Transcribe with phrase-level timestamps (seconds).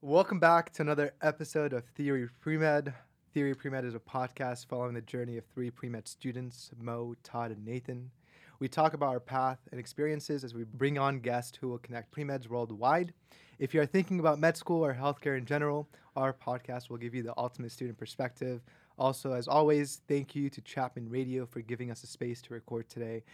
[0.00, 2.94] Welcome back to another episode of Theory Premed.
[3.34, 7.64] Theory Premed is a podcast following the journey of three premed students, Mo, Todd, and
[7.64, 8.12] Nathan.
[8.60, 12.14] We talk about our path and experiences as we bring on guests who will connect
[12.14, 13.12] premeds worldwide.
[13.58, 17.12] If you are thinking about med school or healthcare in general, our podcast will give
[17.12, 18.60] you the ultimate student perspective.
[19.00, 22.88] Also, as always, thank you to Chapman Radio for giving us a space to record
[22.88, 23.24] today.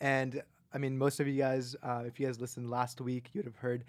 [0.00, 0.42] And
[0.74, 3.46] I mean, most of you guys, uh, if you guys listened last week, you would
[3.46, 3.84] have heard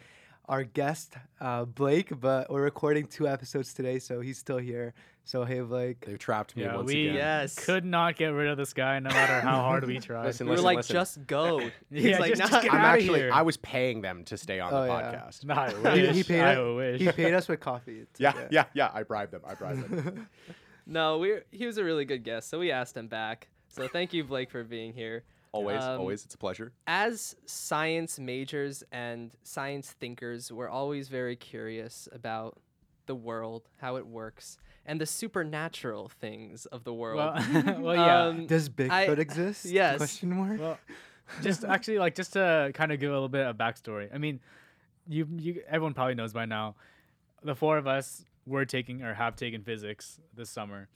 [0.49, 4.93] our guest, uh, Blake, but we're recording two episodes today, so he's still here.
[5.23, 6.03] So, hey, Blake.
[6.05, 7.15] They've trapped me Yeah, once we again.
[7.15, 7.53] Yes.
[7.63, 10.25] could not get rid of this guy no matter how hard we tried.
[10.25, 10.93] Listen, we were listen, like, listen.
[10.95, 11.59] just go.
[11.91, 13.19] He's Yeah, like, just- "Nah." just get I'm outta actually.
[13.19, 13.29] here.
[13.31, 15.21] I was paying them to stay on Oh, the yeah.
[15.29, 15.49] podcast.
[15.85, 16.15] I He, wish.
[16.15, 17.01] he paid I us, wish.
[17.01, 17.99] he paid us with coffee.
[17.99, 18.47] It's Yeah, okay.
[18.49, 18.89] yeah, yeah.
[18.91, 19.41] I bribed them.
[19.45, 20.27] I bribed them.
[20.87, 23.49] no, we he was a really good guest, so we asked him back.
[23.67, 25.23] So thank you, Blake, for being here.
[25.51, 26.25] Always, Um, always.
[26.25, 26.71] It's a pleasure.
[26.85, 32.59] As science majors and science thinkers, we're always very curious about
[33.07, 37.17] the world, how it works, and the supernatural things of the world.
[37.17, 38.23] Well, well, yeah.
[38.25, 39.65] Um, Does Bigfoot I- exist?
[39.79, 39.97] yes.
[39.97, 40.59] Question mark.
[40.59, 40.77] well,
[41.41, 44.13] just actually, like, just to kind of give a little bit of backstory.
[44.13, 44.39] I mean,
[45.07, 46.75] you, you, everyone probably knows by now.
[47.43, 50.89] The four of us were taking or have taken physics this summer,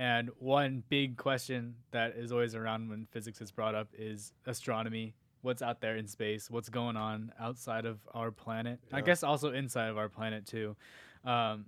[0.00, 5.14] and one big question that is always around when physics is brought up is astronomy.
[5.42, 6.50] What's out there in space?
[6.50, 8.80] What's going on outside of our planet?
[8.94, 10.74] I guess also inside of our planet too.
[11.22, 11.66] Um,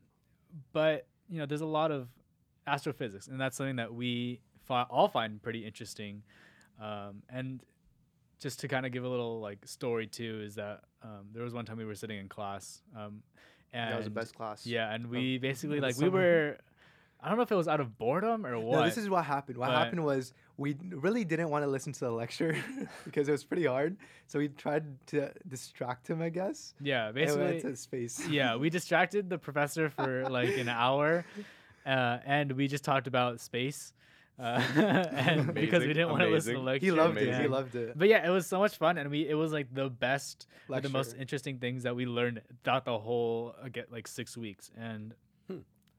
[0.72, 2.08] but you know, there's a lot of
[2.66, 6.22] astrophysics, and that's something that we fi- all find pretty interesting.
[6.80, 7.62] Um, and
[8.40, 11.52] just to kind of give a little like story too, is that um, there was
[11.52, 13.22] one time we were sitting in class, um,
[13.74, 14.66] and that was the best class.
[14.66, 16.12] yeah, and we basically like we summer.
[16.12, 16.56] were.
[17.22, 18.80] I don't know if it was out of boredom or what.
[18.80, 19.56] No, this is what happened.
[19.56, 22.56] What But- happened was we really didn't want to listen to the lecture
[23.04, 23.96] because it was pretty hard.
[24.26, 26.74] So we tried to distract him, I guess.
[26.80, 27.60] yeah, and we went basically.
[27.60, 28.28] to his face.
[28.30, 31.24] yeah, we distracted the professor for like an hour,
[31.86, 33.92] uh, and we just talked about space.
[34.38, 34.60] Uh,
[35.14, 36.64] and because we didn't want to listen to amazing.
[36.64, 36.86] lecture.
[36.86, 37.40] he loved it.
[37.42, 37.96] He loved it.
[37.96, 40.82] But yeah, it was so much fun, and we it was like the best, like,
[40.82, 44.70] the most interesting things that we learned throughout the whole uh, get like six weeks,
[44.76, 45.14] and.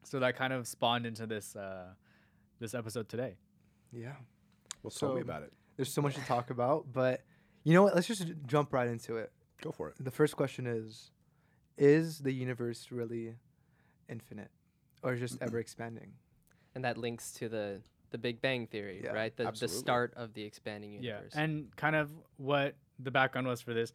[0.03, 1.93] So that kind of spawned into this uh,
[2.59, 3.35] this episode today.
[3.91, 4.13] Yeah.
[4.81, 5.53] Well, tell me about it.
[5.77, 7.21] There's so much to talk about, but
[7.63, 7.95] you know what?
[7.95, 9.31] Let's just jump right into it.
[9.61, 9.95] Go for it.
[9.99, 11.11] The first question is
[11.77, 13.35] Is the universe really
[14.09, 14.51] infinite
[15.01, 16.13] or just ever expanding?
[16.75, 19.35] and that links to the the Big Bang theory, Yeah, right?
[19.35, 19.75] The absolutely.
[19.75, 21.31] the start of the expanding universe.
[21.35, 23.91] Yeah, and kind of what the background was for this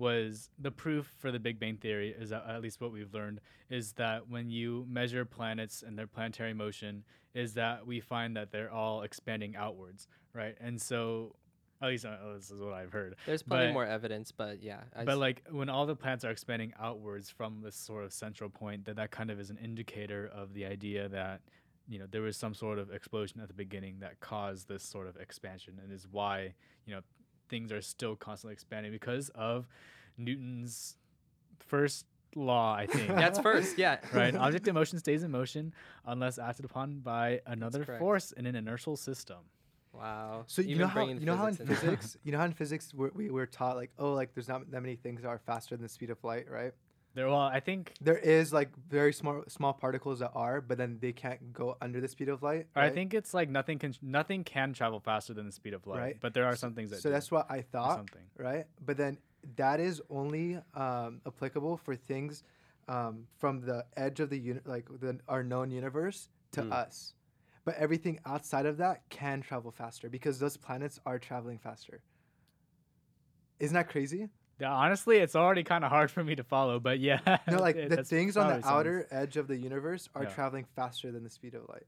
[0.00, 3.40] was the proof for the Big Bang theory is that, at least what we've learned
[3.68, 8.50] is that when you measure planets and their planetary motion, is that we find that
[8.50, 10.56] they're all expanding outwards, right?
[10.60, 11.36] And so,
[11.82, 13.14] at least uh, this is what I've heard.
[13.26, 14.80] There's plenty but- more evidence, but yeah.
[14.96, 18.12] I But s- like when all the planets are expanding outwards from this sort of
[18.12, 21.42] central point, that that kind of is an indicator of the idea that
[21.88, 25.06] you know there was some sort of explosion at the beginning that caused this sort
[25.08, 26.54] of expansion, and is why
[26.86, 27.00] you know
[27.50, 29.66] things are still constantly expanding because of
[30.16, 30.96] Newton's
[31.58, 33.08] first law, I think.
[33.08, 33.98] that's first, yeah.
[34.12, 34.34] right.
[34.36, 35.74] Object in motion stays in motion
[36.06, 39.38] unless acted upon by another force in an inertial system.
[39.92, 40.44] Wow.
[40.46, 42.94] So you know how you know how in physics physics you know how in physics
[42.94, 45.76] we're, we were taught like oh like there's not that many things that are faster
[45.76, 46.72] than the speed of light right
[47.14, 50.98] There, well, I think there is like very small small particles that are but then
[51.00, 53.94] they can't go under the speed of light Or I think it's like nothing can
[54.00, 55.98] nothing can travel faster than the speed of light.
[55.98, 56.16] Right.
[56.20, 58.22] But there are some things that so do, that's what I thought something.
[58.38, 59.18] right but then
[59.56, 62.44] that is only um, applicable for things
[62.88, 66.72] um, from the edge of the uni- like the our known universe to Hmm.
[66.72, 67.14] us
[67.64, 72.02] but everything outside of that can travel faster because those planets are traveling faster
[73.58, 74.28] isn't that crazy
[74.62, 77.38] honestly, it's already kind of hard for me to follow, but yeah.
[77.50, 80.24] No, like it- the things on probably the sounds- outer edge of the universe are
[80.24, 80.30] Yeah.
[80.30, 81.86] traveling faster than the speed of light.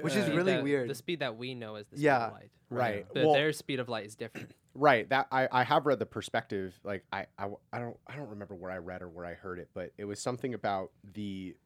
[0.00, 0.88] Which is Uh, Speed really that- weird.
[0.90, 2.26] The speed that we know is the speed Yeah.
[2.28, 2.50] of light.
[2.70, 3.06] Right.
[3.12, 4.54] But Well- their speed of light is different.
[4.74, 5.08] Right.
[5.10, 6.78] That I, I have read the perspective.
[6.84, 9.34] Like I, I w- I don't I don't remember where I read or where I
[9.34, 11.56] heard it, but it was something about the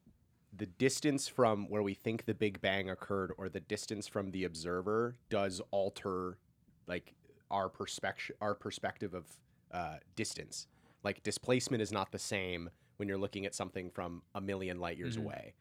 [0.56, 4.44] the distance from where we think the Big Bang occurred or the distance from the
[4.44, 6.38] observer does alter
[6.86, 7.14] like
[7.50, 9.26] our perspective our perspective of
[9.74, 10.66] uh, distance.
[11.02, 14.96] Like displacement is not the same when you're looking at something from a million light
[14.96, 15.24] years Mhm.
[15.24, 15.54] away.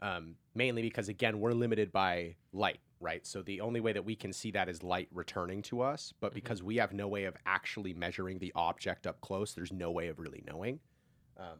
[0.00, 3.26] Um, mainly because again we're limited by light, right?
[3.26, 6.12] So the only way that we can see that is light returning to us.
[6.20, 9.90] But because we have no way of actually measuring the object up close, there's no
[9.90, 10.80] way of really knowing.
[11.36, 11.58] Um,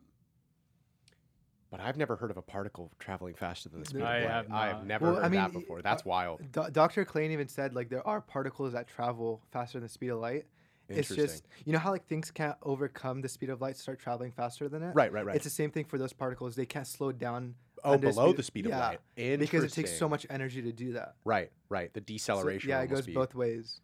[1.70, 4.30] but I've never heard of a particle traveling faster than the speed I of light.
[4.32, 5.78] have I have never Well, heard I of that mean, before.
[5.80, 6.40] uh, That's wild.
[6.50, 7.04] Do- Dr.
[7.04, 10.46] Klein even said like there are particles that travel faster than the speed of light,
[10.88, 14.32] It's just you know how like things can't overcome the speed of light, start traveling
[14.32, 14.94] faster than it.
[14.94, 15.36] right, right, right.
[15.36, 16.56] It's the same thing for those particles.
[16.56, 17.54] They can't slow down.
[17.84, 19.38] oh, under below the speed of yeah, light.
[19.38, 21.14] because it takes so much energy to do that.
[21.24, 21.92] Right, right.
[21.92, 22.70] The So, deceleration.
[22.70, 23.80] yeah, it goes be- both ways.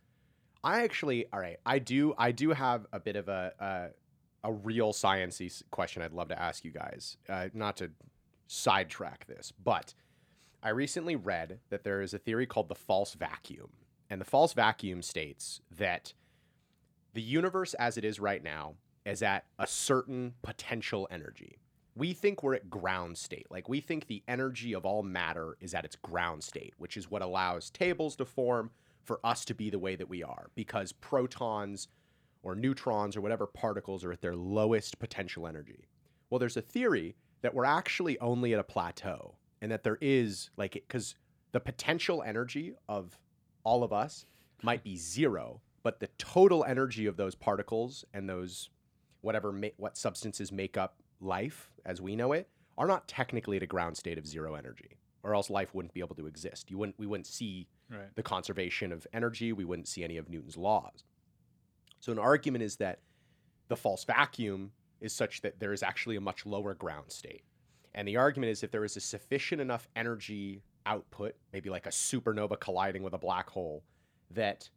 [0.64, 1.58] I actually, all right.
[1.66, 3.52] I do, I do have a bit of a
[4.44, 6.00] a, a real sciencey s- question.
[6.02, 7.18] I'd love to ask you guys.
[7.28, 7.90] Uh, not to
[8.46, 9.94] sidetrack this, but
[10.62, 13.70] I recently read that there is a theory called the false vacuum,
[14.08, 16.14] and the false vacuum states that
[17.14, 18.74] the universe, as it is right now,
[19.06, 21.58] is at a certain potential energy.
[21.96, 23.46] We think we're at ground state.
[23.50, 27.10] Like we think the energy of all matter is at its ground state, which is
[27.10, 28.70] what allows tables to form
[29.04, 31.88] for us to be the way that we are because protons
[32.42, 35.86] or neutrons or whatever particles are at their lowest potential energy.
[36.30, 40.50] Well, there's a theory that we're actually only at a plateau and that there is
[40.56, 41.14] like because
[41.52, 43.18] the potential energy of
[43.62, 44.26] all of us
[44.62, 48.70] might be zero, but the total energy of those particles and those
[49.20, 53.62] whatever ma- what substances make up life as we know it are not technically at
[53.62, 56.70] a ground state of zero energy or else life wouldn't be able to exist.
[56.70, 58.14] You wouldn't we wouldn't see Right.
[58.16, 61.04] the conservation of energy, we wouldn't see any of Newton's laws.
[62.00, 63.00] So, an argument is that
[63.68, 64.72] the false vacuum
[65.02, 67.44] is such that there is actually a much lower ground state.
[67.94, 71.90] And the argument is if there is a sufficient enough energy output, maybe like a
[71.90, 73.84] supernova colliding with a black hole,
[74.30, 74.70] that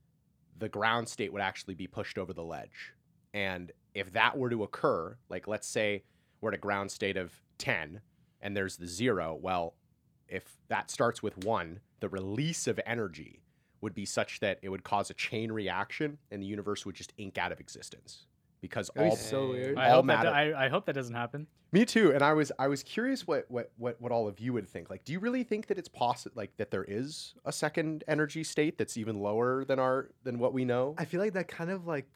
[0.59, 2.93] the ground state would actually be pushed over the ledge.
[3.33, 6.03] And if that were to occur, like let's say
[6.41, 8.01] we're at a ground state of 10
[8.41, 9.75] and there's the zero, well,
[10.27, 13.41] if that starts with one, the release of energy
[13.81, 17.13] would be such that it would cause a chain reaction and the universe would just
[17.17, 18.25] ink out of existence
[18.61, 19.77] because That'd be all so weird.
[19.77, 21.47] I all hope that matter- I, I hope that doesn't happen.
[21.73, 24.53] me too and i was i was curious what what what, what all of you
[24.53, 27.51] would think like do you really think that it's possible like that there is a
[27.51, 31.33] second energy state that's even lower than our than what we know I feel like
[31.33, 32.07] that kind of like,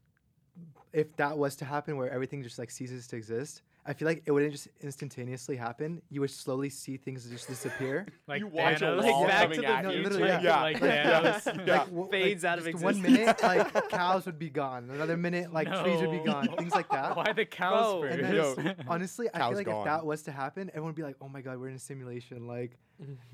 [0.93, 4.21] if that was to happen, where everything just like ceases to exist, I feel like
[4.27, 6.03] it wouldn't just instantaneously happen.
[6.11, 8.05] You would slowly see things just disappear.
[8.27, 9.03] Like You watch a Thanos.
[9.03, 10.03] wall like, coming back to at the you.
[10.03, 10.61] Literally, like, yeah.
[10.61, 11.21] like Yeah.
[11.39, 11.67] Thanos.
[11.67, 11.77] Yeah.
[11.79, 14.89] Like, w- Fades like, out of just One minute, like cows would be gone.
[14.91, 16.47] Another minute, like trees would be gone.
[16.59, 17.15] Things like that.
[17.17, 18.01] Why the cows Bro.
[18.03, 18.19] first?
[18.19, 19.79] And then, Yo, honestly, I feel like gone.
[19.79, 21.79] if that was to happen, everyone would be like, "Oh my god, we're in a
[21.79, 22.77] simulation." Like,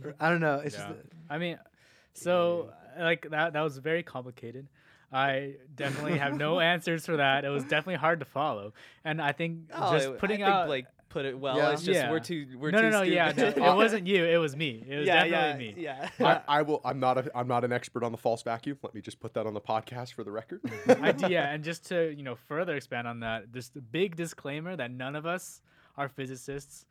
[0.03, 0.59] or- I don't know.
[0.63, 0.88] It's Yeah.
[0.88, 0.99] just
[1.29, 1.59] I mean,
[2.13, 4.67] so like that that was very complicated.
[5.12, 7.45] I definitely have no answers for that.
[7.45, 8.74] It was definitely hard to follow,
[9.06, 11.56] and I think Oh, just it- putting I think out Blake put it well.
[11.56, 11.71] Yeah.
[11.71, 12.12] It's just Yeah.
[12.12, 14.25] we're too we're no, too no, no, yeah, no, it wasn't you.
[14.25, 14.83] It was me.
[14.86, 16.09] It was yeah, definitely yeah, me.
[16.19, 16.42] yeah.
[16.48, 18.94] I, I will i'm not a i'm not an expert on the false vacuum let
[18.94, 20.59] me just put that on the podcast for the record
[21.01, 24.18] I d yeah, and just to you know further expand on that, just a big
[24.18, 25.62] disclaimer that none of us
[25.95, 26.86] are physicists.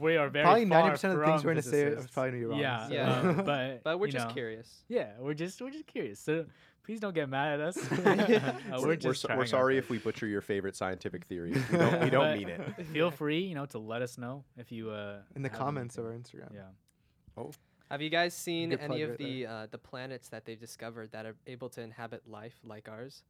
[0.00, 2.58] We are very probably ninety percent of the things we're gonna say are probably wrong.
[2.58, 2.94] Yeah, so.
[2.94, 3.18] Yeah.
[3.20, 4.82] um, but But we're just know, curious.
[4.88, 6.18] Yeah, we're just we're just curious.
[6.18, 6.46] So
[6.86, 7.76] please don't get mad at us.
[7.92, 12.00] Uh, we're, we're so- we're sorry if we butcher your favorite scientific theory we don't,
[12.00, 15.18] we don't mean it Feel free, you know, to let us know if you uh
[15.34, 16.12] in the have comments of our.
[16.12, 16.54] Instagram.
[16.54, 16.62] Yeah.
[17.36, 17.50] Oh.
[17.90, 21.12] Have you guys seen Good any of right the uh, the planets that they've discovered
[21.12, 23.22] that are able to inhabit life like ours?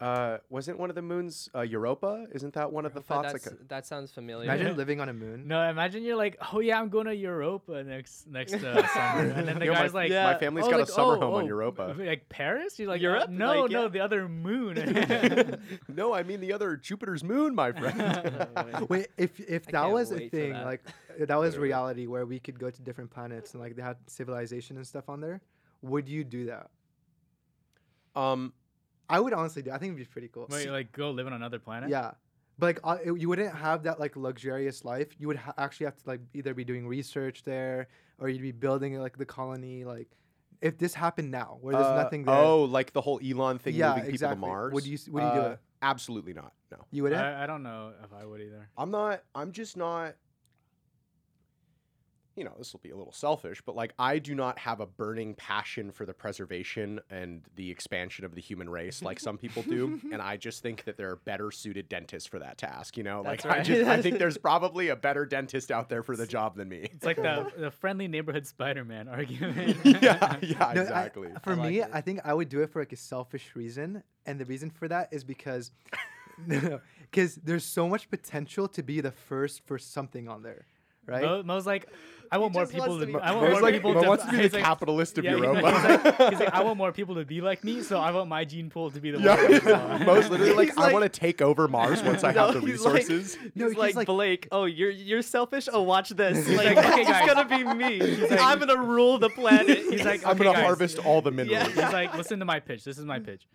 [0.00, 3.32] Uh wasn't one of the moons uh europa isn't that one of the But thoughts
[3.32, 4.44] like that sounds familiar.
[4.50, 5.46] Imagine living on a moon.
[5.46, 9.46] No, imagine you're like, oh yeah, I'm going to Europa next next uh, summer, and
[9.46, 10.24] then the Yo, my- guy's like, Yeah.
[10.32, 12.76] my family's oh, got like, a summer oh, home on oh, europa like Paris.
[12.76, 13.30] You're like, uh, Europe?
[13.30, 13.88] no, Like, no, yeah.
[13.88, 15.60] the other moon.
[15.88, 20.28] no i mean the other jupiter's moon my friend Wait, if if that was a
[20.28, 20.66] thing, that.
[20.66, 20.82] like
[21.16, 21.68] if that was Literally.
[21.68, 25.08] reality where we could go to different planets and like they had civilization and stuff
[25.08, 25.40] on there,
[25.82, 26.68] would you do that?
[28.16, 28.52] um
[29.08, 29.70] I would honestly do.
[29.70, 30.46] I think it'd be pretty cool.
[30.50, 31.90] Wait, like go live on another planet?
[31.90, 32.12] Yeah,
[32.58, 35.08] but like uh, it- you wouldn't have that like luxurious life.
[35.18, 38.52] You would ha- actually have to like either be doing research there or you'd be
[38.52, 39.84] building like the colony.
[39.84, 40.08] Like
[40.60, 43.74] if this happened now, where there's uh, nothing there, oh like the whole elon thing
[43.74, 45.58] Yeah, moving people to mars Would you s- would you do Uh, it?
[45.82, 47.20] absolutely not no you wouldn't.
[47.20, 48.70] I, I don't know if I would either.
[48.78, 49.22] I'm not.
[49.34, 50.14] I'm just not.
[52.36, 54.86] You know, this will be a little selfish, but like, I do not have a
[54.86, 59.62] burning passion for the preservation and the expansion of the human race like some people
[59.62, 62.96] do, and I just think that there are better suited dentists for that task.
[62.96, 66.02] You know, That's like I just I think there's probably a better dentist out there
[66.02, 66.88] for the job than me.
[66.92, 69.76] It's like the the friendly neighborhood Spider-Man argument.
[69.84, 71.28] yeah, yeah, No, I- exactly.
[71.42, 71.88] for I like me, it.
[71.92, 74.88] I think I would do it for like a selfish reason, and the reason for
[74.88, 75.70] that is because,
[77.10, 80.66] because there's so much potential to be the first for something on there,
[81.06, 81.22] right?
[81.22, 81.88] Mo, Mo's like,
[82.32, 83.12] I want more people to to.
[83.12, 84.08] be I want Mo's more like, people Mo to.
[84.08, 85.60] wants to be he's the like- capitalist of yeah, he's Europa.
[85.62, 85.84] like- he's
[86.18, 88.44] like, he's like, I want more people to be like me, so I want my
[88.44, 89.24] gene pool to be the one.
[89.26, 92.54] yeah, that's- Mo's literally like, He's I want to take over Mars once I have
[92.54, 93.36] the he's like- resources.
[93.54, 94.48] No, he's he's like, like- Blake.
[94.50, 95.68] Oh, you're you're selfish.
[95.72, 96.46] Oh, watch this.
[96.46, 97.26] He's like, like, okay, it's guys.
[97.34, 98.00] gonna be me.
[98.00, 99.78] like- I'm gonna rule the planet.
[99.90, 100.64] He's like, I'm okay, gonna guys.
[100.64, 101.68] harvest all the minerals.
[101.68, 102.82] He's like, listen to my pitch.
[102.84, 103.46] This is my pitch.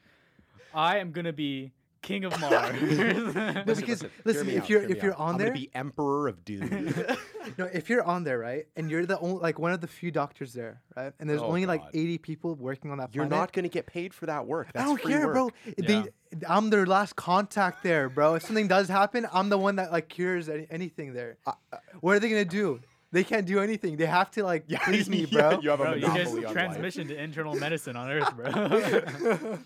[0.74, 2.82] I am gonna be king of Mars.
[2.82, 5.20] No, because listen, listen, if out, you're if you're out.
[5.20, 6.94] on I'm there, gonna be emperor of doom.
[7.58, 10.12] no, if you're on there, right, and you're the only like one of the few
[10.12, 13.40] doctors there, right, and there's Oh, only like 80 people working on that You're planet.
[13.40, 14.68] not gonna get paid for that work.
[14.74, 15.34] That's I don't free care, work.
[15.34, 15.52] bro.
[15.78, 16.04] They,
[16.48, 18.36] I'm their last contact there, bro.
[18.36, 21.38] If something does happen, I'm the one that like cures any, anything there.
[21.46, 21.54] Uh,
[22.02, 22.80] what are they gonna do?
[23.12, 23.98] They can't do anything.
[23.98, 25.60] They have to like Yeah, please me, yeah, bro.
[25.62, 26.54] you have a Bro, you monopoly just on life.
[26.54, 28.50] transmission to internal medicine on Earth, bro.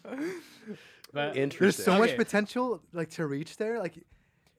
[1.13, 1.85] but There's Interesting.
[1.85, 3.79] so much potential like to reach there.
[3.79, 4.03] Like,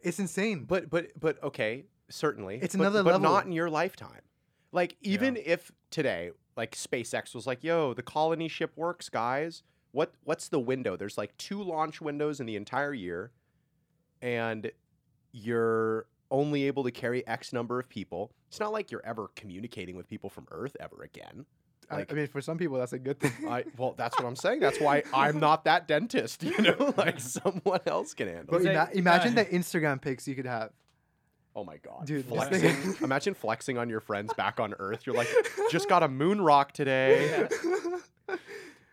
[0.02, 0.64] it's insane.
[0.64, 2.58] But but but okay, certainly.
[2.62, 3.30] It's but- another but level.
[3.30, 4.20] not in your lifetime.
[4.72, 9.62] Like even if today, like SpaceX was like, "Yo, the colony ship works, guys."
[9.92, 10.96] What what's the window?
[10.96, 13.30] There's like two launch windows in the entire year,
[14.20, 14.70] and
[15.32, 18.32] you're only able to carry X number of people.
[18.48, 21.46] It's not like you're ever communicating with people from Earth ever again.
[21.90, 23.32] I- like- I mean, for some people, that's a good thing.
[23.48, 24.60] I well, that's what I'm saying.
[24.60, 26.42] That's why I'm not that dentist.
[26.42, 28.46] You know, like someone else can handle.
[28.48, 28.68] But it.
[28.68, 30.70] Is ima- imagine uh, the Instagram pics you could have.
[31.56, 32.96] Oh my god, Dude, Flexing.
[33.04, 35.06] Imagine flexing on your friends back on Earth.
[35.06, 35.28] You're like,
[35.70, 37.46] just got a moon rock today.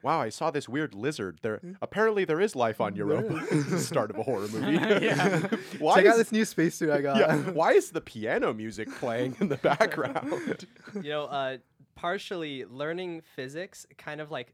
[0.04, 1.40] Wow, I saw this weird lizard.
[1.42, 3.42] There apparently there is life on Europa.
[3.80, 4.74] Start of a horror movie.
[4.74, 5.48] Yeah.
[5.80, 7.18] why Check is, out this new spacesuit I got.
[7.18, 10.66] yeah, why is the piano music playing in the background?
[10.96, 11.58] you know, uh,
[11.96, 14.54] partially learning physics kind of like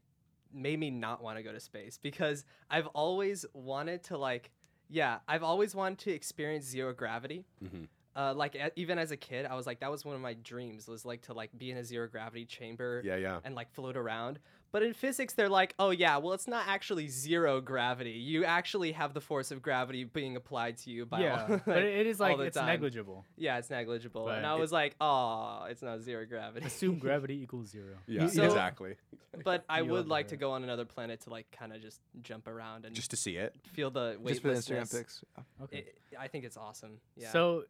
[0.52, 4.50] made me not want to go to space because I've always wanted to like,
[4.88, 7.44] yeah, I've always wanted to experience zero gravity.
[7.64, 7.88] Mhm.
[8.16, 10.34] Uh, like a- even as a kid, I was like, that was one of my
[10.34, 13.38] dreams was like to like be in a zero gravity chamber yeah, yeah.
[13.44, 14.40] and like float around.
[14.70, 18.10] But in physics, they're like, oh yeah, well it's not actually zero gravity.
[18.10, 21.82] You actually have the force of gravity being applied to you by yeah, all, but
[21.82, 22.66] it is all like the it's time.
[22.66, 23.24] negligible.
[23.36, 24.26] Yeah, it's negligible.
[24.26, 26.66] But and I was like, oh, it's not zero gravity.
[26.66, 27.94] Assume gravity equals zero.
[28.06, 28.96] Yeah, So- exactly.
[29.44, 30.34] But I You would like that.
[30.34, 33.16] to go on another planet to like kind of just jump around and Just to
[33.16, 33.54] see it.
[33.72, 34.34] feel the weightlessness.
[34.34, 35.00] Just for the Instagram weightlessness.
[35.00, 35.24] pics.
[35.62, 35.78] Okay.
[35.78, 36.98] It, I think it's awesome.
[37.16, 37.30] Yeah.
[37.30, 37.64] So,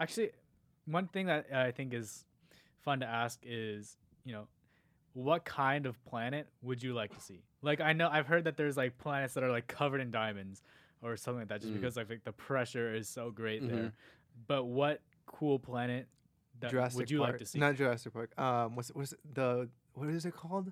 [0.00, 0.30] actually,
[0.86, 2.24] one thing that I think is
[2.80, 4.48] fun to ask is, you know,
[5.16, 7.40] what kind of planet would you like to see?
[7.62, 10.62] Like, I know I've heard that there's like planets that are like covered in diamonds
[11.00, 11.76] or something like that, just Mm.
[11.80, 13.68] because like, like the pressure is so great Mhm.
[13.68, 13.92] there.
[14.46, 16.06] But what cool planet
[16.60, 17.30] that Jurassic would you Park.
[17.30, 17.58] like to see?
[17.58, 18.38] Not Jurassic Park.
[18.38, 20.70] Um, what's what's the what is it called?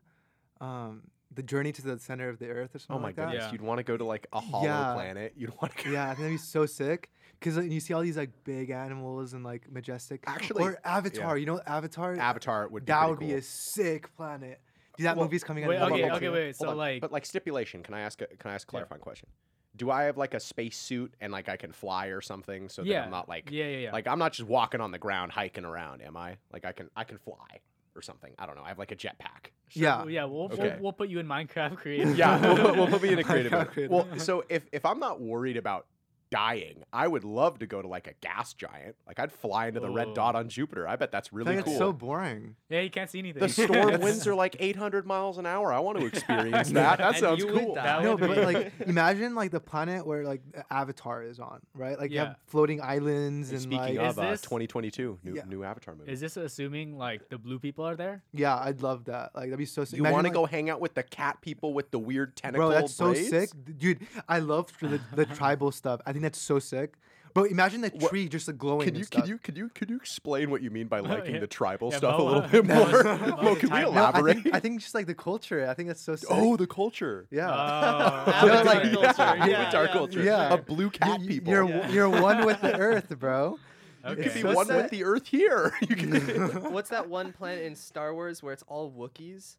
[0.60, 3.23] Um, the journey to the center of the Earth or oh something like that.
[3.23, 3.33] Oh my like that.
[3.33, 3.52] goodness, Yeah.
[3.52, 4.95] you'd want to go to like a hollow Yeah.
[4.95, 5.33] planet.
[5.37, 5.90] You'd want to.
[5.90, 7.11] Yeah, I think that'd be so sick.
[7.40, 10.25] Cause like, you see all these like big animals and like majestic.
[10.26, 11.37] Actually, or Avatar.
[11.37, 12.16] You know Avatar.
[12.16, 14.61] Avatar would be that pretty would be a sick planet.
[14.97, 15.69] Dude, that Well, movie's coming out.
[15.71, 16.57] Wait, in Hold on, okay, okay, wait.
[16.57, 17.83] So like, but like stipulation.
[17.83, 18.21] Can I ask?
[18.23, 18.71] A, can I ask a Yeah.
[18.71, 19.28] clarifying question?
[19.76, 22.83] Do I have like a space suit and like I can fly or something so
[22.83, 23.93] that yeah, I'm not like yeah, yeah, yeah.
[23.93, 26.37] like I'm not just walking on the ground hiking around, am I?
[26.52, 27.59] Like I can I can fly
[27.96, 28.32] or something.
[28.38, 28.62] I don't know.
[28.64, 29.50] I have like a jetpack.
[29.68, 29.98] Sure, yeah.
[29.98, 30.24] well, yeah.
[30.24, 30.68] We'll, Okay.
[30.74, 32.16] we'll we'll put you in Minecraft creative.
[32.18, 33.52] Yeah, we'll, put- we'll put me in a creative.
[33.68, 33.90] Creative.
[33.90, 35.86] Well, so if if I'm not worried about
[36.34, 38.96] dying, I would love to go to like a gas giant.
[39.06, 40.14] Like I'd fly into the red Oh.
[40.14, 40.88] dot on Jupiter.
[40.88, 41.72] I bet that's I really think cool.
[41.74, 42.56] it's so boring.
[42.68, 43.40] yeah, you can't see anything.
[43.40, 45.72] the storm winds are like 800 miles an hour.
[45.72, 46.98] I want to experience that.
[46.98, 47.74] That sounds you cool.
[47.76, 47.84] die.
[47.84, 51.98] That No, but like imagine like the planet where like Avatar is on, right?
[51.98, 55.42] Like you have floating islands and Speaking like Is of uh, this- 2022, new Yeah.
[55.46, 56.10] new Avatar movie.
[56.10, 58.22] Is this assuming like the blue people are there?
[58.32, 59.30] yeah, I'd love that.
[59.34, 59.96] Like that'd be so sick.
[59.98, 62.68] you want to like- go hang out with the cat people with the weird tentacle
[62.70, 64.06] Bro, that's so sick, dude.
[64.28, 66.00] I love the, the tribal stuff.
[66.06, 66.95] I think that's so sick.
[67.35, 68.81] But imagine the What- tree just like glowing.
[68.83, 69.23] Can and you stuff.
[69.23, 71.40] can you can you can you explain what you mean by oh, liking yeah.
[71.40, 72.76] the tribal Yeah, stuff a little bit more?
[73.02, 73.71] Moa's Mo, can we type.
[73.71, 74.43] No, I elaborate?
[74.45, 75.69] think, I think just like the culture.
[75.69, 76.28] I think that's so sick.
[76.31, 77.26] oh, the culture.
[77.33, 77.50] yeah.
[77.50, 79.14] Oh, yeah, like, culture.
[79.19, 80.23] yeah, yeah, yeah, culture.
[80.23, 80.54] yeah.
[80.54, 81.52] A blue cat you, people.
[81.52, 81.88] You're Yeah.
[81.90, 83.59] you're one with the earth, bro.
[84.04, 84.23] You Okay.
[84.25, 84.76] could be So one sick.
[84.76, 85.73] with the Earth here.
[85.88, 89.57] You could What's that one planet in Star Wars where it's all Wookiees?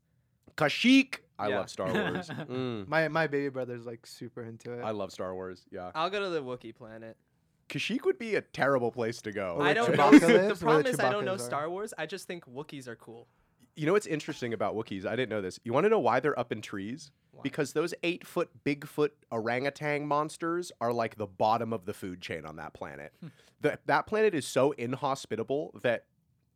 [0.58, 1.20] Kashyyyk.
[1.38, 1.60] I Yeah.
[1.60, 2.30] love Star Wars.
[2.50, 2.88] Mm.
[2.88, 4.82] My my baby brother's like super into it.
[4.84, 5.66] I love Star Wars.
[5.72, 5.92] Yeah.
[5.96, 7.18] I'll go to the Wookiee planet.
[7.68, 9.56] Kashyyyk would be a terrible place to go.
[9.58, 10.12] Or I where don't know.
[10.12, 11.40] Chewbacca The lives, where problem the is I don't know Chewbaccas are.
[11.40, 11.94] Star Wars.
[11.98, 13.28] I just think Wookiees are cool.
[13.76, 15.06] You know what's interesting about Wookiees?
[15.06, 15.60] I didn't know this.
[15.66, 17.12] You want to know why they're up in trees?
[17.32, 17.42] Why?
[17.42, 22.46] Because those eight foot Bigfoot orangutan monsters are like the bottom of the food chain
[22.46, 23.12] on that planet.
[23.60, 26.06] the, that planet is so inhospitable that,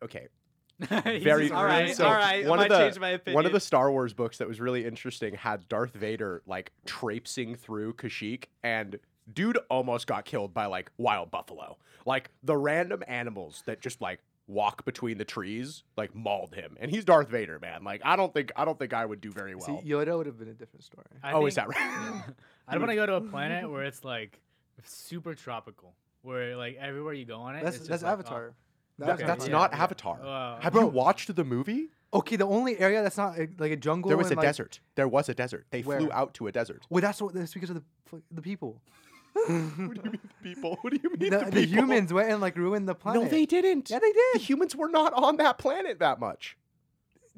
[0.02, 0.39] okay, He's
[0.88, 2.46] very just All right, so all right.
[2.46, 5.68] One of the my one of the Star Wars books that was really interesting had
[5.68, 8.98] Darth Vader like traipsing through Kashyyyk and
[9.34, 11.78] dude almost got killed by like wild buffalo.
[12.06, 16.78] Like the random animals that just like walk between the trees like mauled him.
[16.80, 17.84] And he's Darth Vader, man.
[17.84, 19.82] Like I don't think I don't think I would do very well.
[19.82, 21.06] See, Yoda would have been a different story.
[21.22, 21.78] I oh, is that right?
[22.68, 24.40] I don't want to go to a planet where it's like
[24.84, 28.20] super tropical, where like everywhere you go on it, That's it's that's just like, oh,
[28.20, 28.54] Avatar.
[29.00, 29.84] That- Okay, that's yeah, not yeah.
[29.84, 30.20] Avatar.
[30.22, 30.60] Wow.
[30.62, 31.90] Have you watched the movie?
[32.12, 34.10] Okay, the only area that's not uh, like a jungle.
[34.10, 34.80] There was a and, like, desert.
[34.96, 35.68] There was a desert.
[35.70, 36.14] They flew Where?
[36.14, 36.86] out to a desert.
[36.90, 37.34] Well, that's what.
[37.34, 38.82] That's because of the f- the people.
[39.34, 40.78] what do you mean the people?
[40.82, 41.62] What do you mean the, the, the people?
[41.62, 43.24] humans went and like ruined the planet.
[43.24, 43.90] No, they didn't.
[43.90, 44.36] Yeah, they did.
[44.36, 46.58] The humans were not on that planet that much.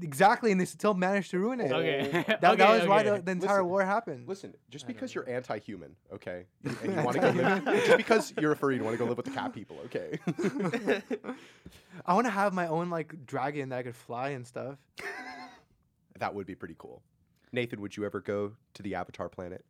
[0.01, 1.71] Exactly, and they still managed to ruin it.
[1.71, 2.09] Okay.
[2.13, 2.17] Oh.
[2.27, 4.27] That, that Okay, was why the, the entire Listen, war happened.
[4.27, 8.33] Listen, just because you're anti-human, okay, and and you want to go live, just because
[8.39, 10.19] you're a furry, you want to go live with the cat people, okay?
[12.05, 14.77] I want to have my own like dragon that I could fly and stuff.
[16.19, 17.01] that would be pretty cool.
[17.51, 19.65] Nathan, would you ever go to the Avatar planet?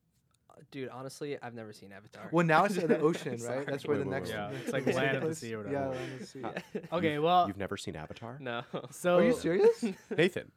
[0.72, 2.29] Dude, honestly, I've never seen Avatar.
[2.31, 3.58] Well, now it's in the ocean, Sorry.
[3.60, 3.67] right?
[3.67, 4.29] That's where Wait, the wait, next.
[4.29, 5.89] wait, Yeah, next it's like land of the sea or Yeah, whatever.
[5.96, 6.43] land of the sea.
[6.93, 8.38] Okay, well, You've never seen Avatar?
[8.39, 8.62] no.
[8.91, 9.84] so Are you serious?
[10.15, 10.51] Nathan,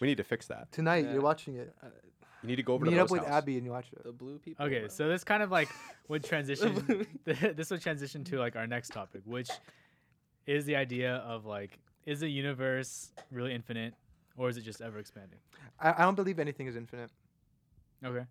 [0.00, 0.70] we need to fix that.
[0.72, 1.12] Tonight Yeah.
[1.14, 1.74] you're watching it.
[1.82, 1.86] Uh,
[2.42, 3.30] you need to go over Meet to up with house.
[3.42, 4.04] Abby and you watch it.
[4.04, 4.64] the blue people.
[4.66, 4.88] Okay, bro.
[4.88, 5.68] so this kind of like
[6.08, 7.04] would transition.
[7.24, 9.50] this would transition to like our next topic, which
[10.46, 13.94] is the idea of like, is the universe really infinite,
[14.36, 15.40] or is it just ever expanding?
[15.80, 17.10] I, I don't believe anything is infinite.
[18.04, 18.24] Okay.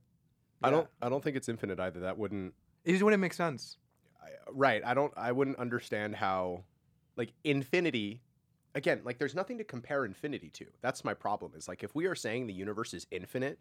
[0.63, 0.87] I don't.
[1.01, 1.99] I don't think it's infinite either.
[2.01, 2.53] That wouldn't.
[2.83, 3.77] It just wouldn't make sense.
[4.21, 4.81] I, right.
[4.85, 5.13] I don't.
[5.17, 6.63] I wouldn't understand how,
[7.15, 8.21] like infinity.
[8.75, 10.65] Again, like there's nothing to compare infinity to.
[10.81, 11.53] That's my problem.
[11.55, 13.59] Is like if we are saying the universe is infinite,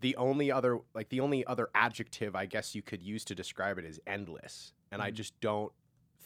[0.00, 3.78] the only other like the only other adjective I guess you could use to describe
[3.78, 4.72] it is endless.
[4.90, 5.14] And I Mhm.
[5.14, 5.72] just don't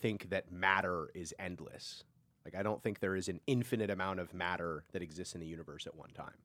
[0.01, 2.05] think that matter is endless.
[2.45, 5.47] Like I don't think there is an infinite amount of matter that exists in the
[5.47, 6.39] universe at one time.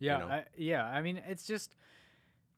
[0.00, 0.18] Yeah.
[0.18, 0.26] know?
[0.28, 0.84] I, yeah.
[0.84, 1.74] I mean, it's just,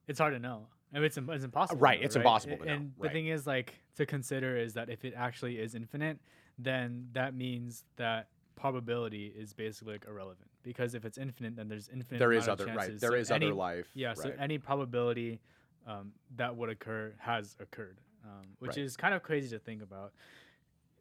[0.08, 0.66] it's hard to know.
[0.92, 1.80] I mean, it's, it's impossible.
[1.80, 4.74] right, know, it's impossible A- to know, And the thing is, like, to consider is
[4.74, 6.18] that if it actually is infinite,
[6.58, 11.88] then that means that probability is basically like irrelevant because if it's infinite, then there's
[11.88, 12.18] infinite.
[12.18, 12.98] There is other right.
[13.00, 13.86] There So is any- other life.
[13.94, 14.36] Yeah, so right.
[14.38, 15.40] any probability
[15.86, 18.78] um, that would occur has occurred, um, which Right.
[18.78, 20.12] is kind of crazy to think about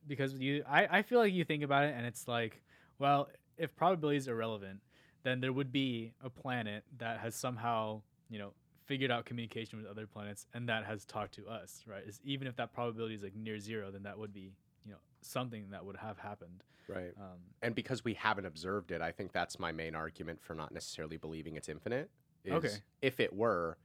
[0.07, 2.61] because you, I, I feel like you think about it and it's like,
[2.97, 3.27] well,
[3.57, 4.79] if probability is irrelevant,
[5.23, 8.53] then there would be a planet that has somehow, you know,
[8.85, 12.03] figured out communication with other planets and that has talked to us, right?
[12.07, 14.51] Is even if that probability is like near zero, then that would be,
[14.85, 16.63] you know, something that would have happened.
[16.87, 17.13] right.
[17.17, 20.73] Um, and because we haven't observed it, I think that's my main argument for not
[20.73, 22.09] necessarily believing it's infinite.
[22.43, 22.73] Is Okay.
[23.01, 23.77] If it were,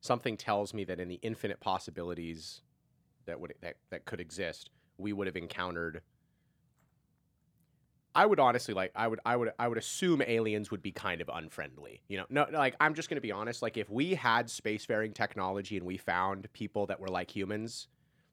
[0.00, 2.62] something tells me that in the infinite possibilities
[3.26, 6.02] that would that, that could exist, we would have encountered.
[8.18, 11.20] I would honestly like I would I would I would assume aliens would be kind
[11.20, 12.02] of unfriendly.
[12.08, 13.62] You know, no like I'm just gonna be honest.
[13.62, 17.86] Like if we had spacefaring technology and we found people that were like humans,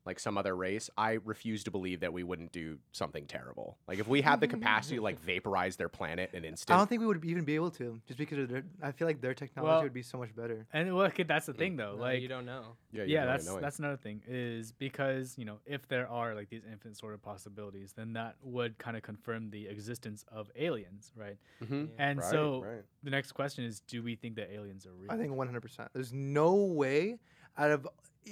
[0.05, 3.77] like some other race, I refuse to believe that we wouldn't do something terrible.
[3.87, 6.75] Like if we had the capacity to like vaporize their planet in an instant.
[6.75, 8.63] I don't think we would even be able to, just because of their.
[8.83, 10.65] I feel like their technology Well, would be so much better.
[10.73, 11.95] and look, that's the thing though.
[11.95, 12.75] No, like you don't know.
[12.91, 13.61] yeah, yeah, that's knowing.
[13.61, 17.21] that's another thing is because you know if there are like these infinite sort of
[17.23, 21.37] possibilities, then that would kind of confirm the existence of aliens, right?
[21.63, 21.87] Mhm.
[21.87, 22.05] Yeah.
[22.09, 22.83] And Right, so right.
[23.03, 25.11] the next question is, do we think that aliens are real?
[25.11, 25.87] I think 100%.
[25.93, 27.17] There's no way
[27.57, 27.87] out of.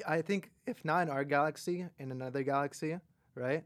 [0.08, 2.98] I think if not in our galaxy, in another galaxy,
[3.36, 3.64] right?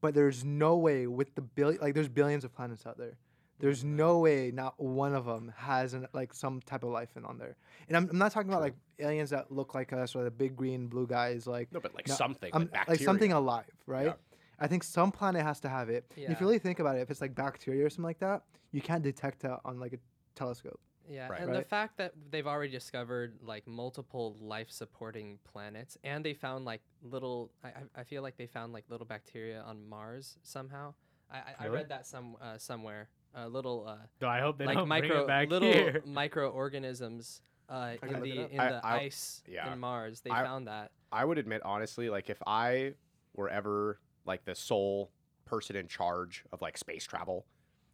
[0.00, 1.80] But there's no way with the billion.
[1.80, 3.16] Like there's billions of planets out there.
[3.58, 7.26] There's no way not one of them has an, like some type of life in
[7.26, 7.56] on there.
[7.88, 10.56] And I'm, I'm not talking about like aliens that look like us or the big
[10.56, 14.06] green blue guys like No, but like No, something, um, like like something alive, right?
[14.06, 14.12] Yeah.
[14.58, 16.10] I think some planet has to have it.
[16.24, 18.42] And If you really think about it, if it's like bacteria or something like that,
[18.72, 19.98] you can't detect that on like a
[20.34, 20.80] telescope.
[21.08, 21.40] Yeah, Right.
[21.40, 26.82] and the fact that they've already discovered like multiple life-supporting planets, and they found like
[27.02, 27.50] little.
[27.64, 30.94] I, I- I feel like they found like little bacteria on Mars somehow.
[31.30, 33.08] I, I, I read that some uh, somewhere.
[33.36, 36.02] Uh, little uh, So I hope they like don't bring it back little here.
[36.06, 39.72] microorganisms uh, can in look it the in I- the I- ice yeah.
[39.72, 40.20] in Mars.
[40.20, 40.90] They I- found that.
[41.12, 42.94] I would admit honestly, like if I
[43.34, 45.10] were ever like the sole
[45.44, 47.46] person in charge of like space travel,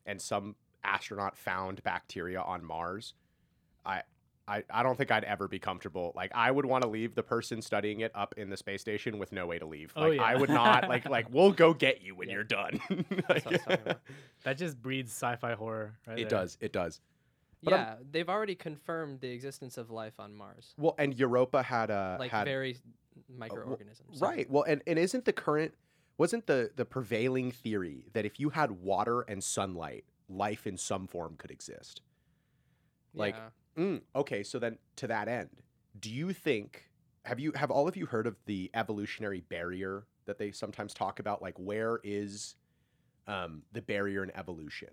[0.07, 3.14] and some astronaut found bacteria on Mars,
[3.85, 4.03] I.
[4.49, 6.12] I, I don't think I'd ever be comfortable.
[6.14, 9.18] Like I would want to leave the person studying it up in the space station
[9.18, 9.92] with no way to leave.
[9.96, 10.22] Oh, Like yeah.
[10.22, 12.35] I would not like like we'll go get you when Yeah.
[12.37, 12.81] you're done.
[12.88, 14.01] That's what I was talking about.
[14.44, 15.99] that just breeds sci-fi horror.
[16.07, 16.38] Right it there.
[16.38, 16.59] does.
[16.61, 17.01] It does.
[17.64, 21.64] But I'm- yeah, they've already confirmed the existence of life on Mars, Well, and Europa
[21.64, 22.77] had a like had very
[23.37, 24.20] microorganisms.
[24.20, 24.49] so- Right.
[24.49, 25.75] Well, and, and isn't the current
[26.18, 31.07] wasn't the the prevailing theory that if you had water and sunlight, life in some
[31.07, 32.03] form could exist?
[33.15, 33.51] Like, Yeah.
[33.77, 35.51] Mm, okay, so then to that end,
[36.01, 36.91] do you think
[37.27, 41.19] have you have all of you heard of the evolutionary barrier that they sometimes talk
[41.19, 41.43] about?
[41.43, 42.55] Like, where is
[43.27, 44.91] um, the barrier in evolution?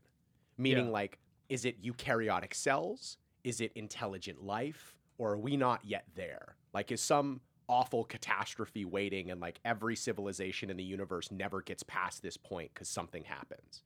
[0.58, 0.92] Meaning, Yeah.
[0.92, 1.20] like,
[1.50, 3.18] is it eukaryotic cells?
[3.44, 4.98] Is it intelligent life?
[5.20, 6.58] Or are we not yet there?
[6.74, 11.84] Like, is some awful catastrophe waiting and like every civilization in the universe never gets
[11.84, 13.84] past this point because something happens?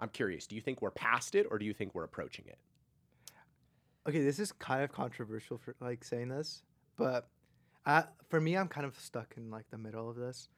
[0.00, 0.46] I'm curious.
[0.46, 2.58] Do you think we're past it or do you think we're approaching it?
[4.08, 6.62] Okay, this is kind of controversial for like saying this,
[6.96, 7.28] but
[7.86, 10.48] uh, for me, I'm kind of stuck in like the middle of this.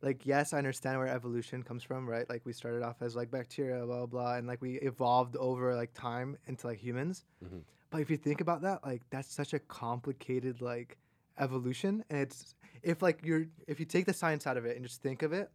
[0.00, 2.28] Like, yes, I understand where evolution comes from, right?
[2.28, 5.74] Like, we started off as like bacteria, blah blah, blah and like we evolved over
[5.74, 7.24] like time into like humans.
[7.44, 7.62] Mhm.
[7.90, 10.98] But if you think about that, like that's such a complicated like
[11.38, 14.84] evolution, and it's if like you're if you take the science out of it and
[14.84, 15.50] just think of it,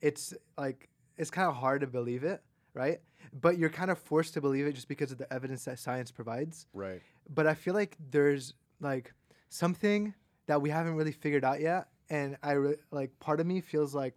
[0.00, 2.42] it's like it's kind of hard to believe it,
[2.74, 3.00] right?
[3.32, 6.10] But you're kind of forced to believe it just because of the evidence that science
[6.10, 7.00] provides Right.
[7.32, 9.12] but I feel like there's like
[9.48, 10.14] something
[10.46, 13.94] that we haven't really figured out yet, and I re- like part of me feels
[13.94, 14.14] like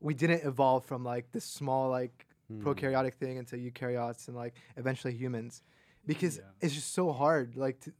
[0.00, 2.62] we didn't evolve from like this small like Hmm.
[2.62, 5.62] prokaryotic thing into eukaryotes and like eventually humans,
[6.06, 6.42] because Yeah.
[6.60, 7.56] it's just so hard.
[7.56, 7.92] Like, to,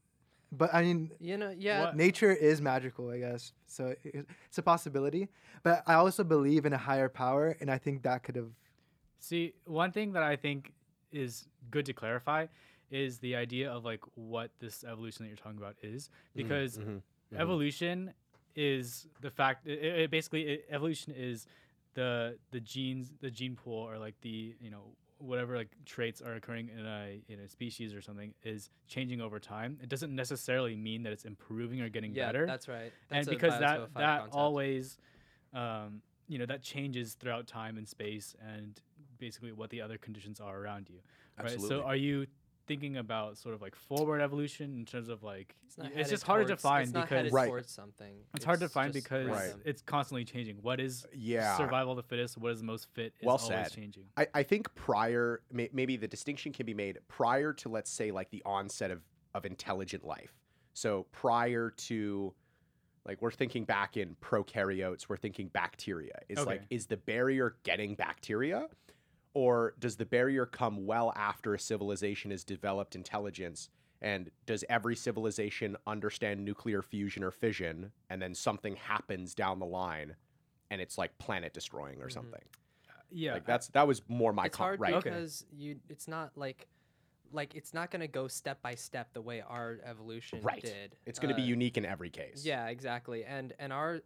[0.52, 1.80] but I mean, You know, yeah.
[1.80, 3.54] What- nature is magical, I guess.
[3.66, 5.30] So it, it's a possibility.
[5.62, 8.50] But I also believe in a higher power, and I think that could have.
[9.24, 10.74] See, one thing that I think
[11.10, 12.46] is good to clarify
[12.90, 17.00] is the idea of like what this evolution that you're talking about is, because mhm,
[17.32, 17.40] mhm.
[17.40, 18.12] evolution
[18.54, 19.66] is the fact.
[19.66, 21.46] It, it basically it, evolution is
[21.94, 26.34] the the genes, the gene pool, or like the you know whatever like traits are
[26.34, 29.78] occurring in a in a species or something is changing over time.
[29.82, 32.44] It doesn't necessarily mean that it's improving or getting yeah, better.
[32.44, 32.92] that's right.
[33.08, 34.34] That's and because that that concept.
[34.34, 34.98] always
[35.54, 38.80] um, you know that changes throughout time and space and
[39.18, 40.96] basically what the other conditions are around you
[41.38, 41.68] right Absolutely.
[41.68, 42.26] so are you
[42.66, 46.22] thinking about sort of like forward evolution in terms of like It's, not it's just
[46.24, 47.46] harder to towards- define it's because Right.
[47.48, 48.14] towards something.
[48.34, 49.52] it's hard to find because Right.
[49.66, 51.58] it's constantly changing what is Yeah.
[51.58, 53.70] survival of the fittest what is the most fit is Well always said.
[53.72, 57.90] changing I, I think prior, may, maybe the distinction can be made prior to, let's
[57.90, 59.02] say, like the onset of,
[59.34, 60.32] of intelligent life.
[60.72, 62.34] So prior to,
[63.04, 66.18] like, we're thinking back in prokaryotes, we're thinking bacteria.
[66.30, 68.68] Is like, is the barrier getting bacteria?
[69.34, 73.68] Or does the barrier come well after a civilization has developed intelligence?
[74.00, 77.90] And does every civilization understand nuclear fusion or fission?
[78.10, 80.14] And then something happens down the line
[80.70, 82.12] and it's like planet destroying or Mhm.
[82.12, 82.42] something.
[83.10, 84.94] yeah Like that's that was more my it's con- hard right.
[84.94, 85.10] Okay.
[85.10, 86.66] because you it's not like
[87.32, 90.62] like it's not gonna go step by step the way our evolution Right.
[90.62, 90.96] did.
[91.06, 92.44] It's going to be Uh, unique in every case.
[92.44, 93.24] Yeah, exactly.
[93.24, 94.00] And and our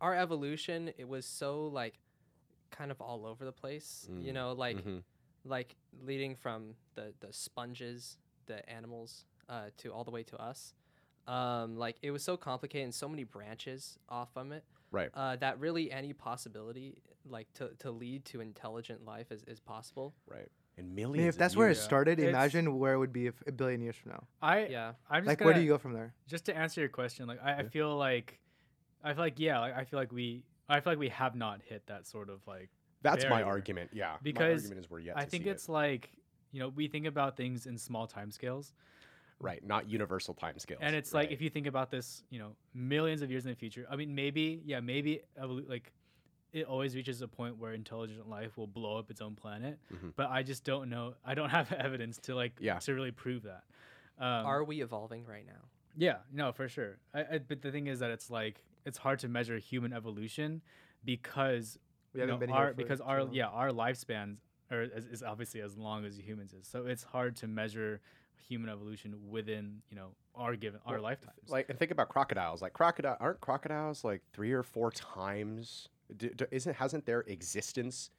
[0.00, 1.98] our evolution it was so like
[2.74, 4.06] kind of all over the place.
[4.10, 5.02] You Mm, know, like Mhm.
[5.44, 10.74] like leading from the the sponges, the animals, uh, to all the way to us.
[11.26, 14.64] Um, like it was so complicated and so many branches off from it.
[14.90, 15.10] Right.
[15.14, 20.14] Uh, that really any possibility like to, to lead to intelligent life is, is possible.
[20.26, 20.48] Right.
[20.76, 21.18] And I millions.
[21.18, 21.78] mean, if of that's where it years.
[21.78, 21.84] Yeah.
[21.84, 24.26] started, It's- imagine where it would be if a billion years from now.
[24.42, 24.94] i Yeah.
[25.08, 26.12] i'm just Like, gonna, where do you go from there?
[26.26, 28.38] just to answer your question like I, I feel like
[29.02, 31.60] i feel like yeah like i feel like we i feel like we have not
[31.62, 32.70] hit that sort of like
[33.02, 33.90] That's my argument.
[33.92, 34.12] Yeah.
[34.12, 36.10] my Because argument is we're yet I to think see it's like
[36.52, 38.72] you know we think about things in small time scales,
[39.40, 40.78] right, not universal timescales.
[40.80, 43.56] and it's like if you think about this, you know, millions of years in the
[43.56, 43.84] future.
[43.90, 45.92] I mean, maybe yeah, maybe evolu- like
[46.52, 50.12] it always reaches a point where intelligent life will blow up its own planet, Mhm.
[50.14, 51.14] but I just don't know.
[51.24, 52.78] I don't have evidence to like Yeah.
[52.78, 53.64] to really prove that.
[54.18, 55.62] Um, Are we evolving right now?
[55.96, 56.98] yeah, no, for sure.
[57.12, 60.62] I, I, but the thing is that it's like it's hard to measure human evolution
[61.04, 61.78] because
[62.12, 63.34] We haven't know, been here our for because our long.
[63.34, 64.38] yeah our lifespans
[64.70, 66.66] are is, is obviously as long as humans is.
[66.66, 68.00] So it's hard to measure
[68.48, 71.38] human evolution within you know our given our Well, lifetimes.
[71.48, 72.60] like and think about crocodiles.
[72.62, 75.88] Like crocodile aren't crocodiles like three or four times?
[76.16, 78.10] D- d- isn't hasn't their existence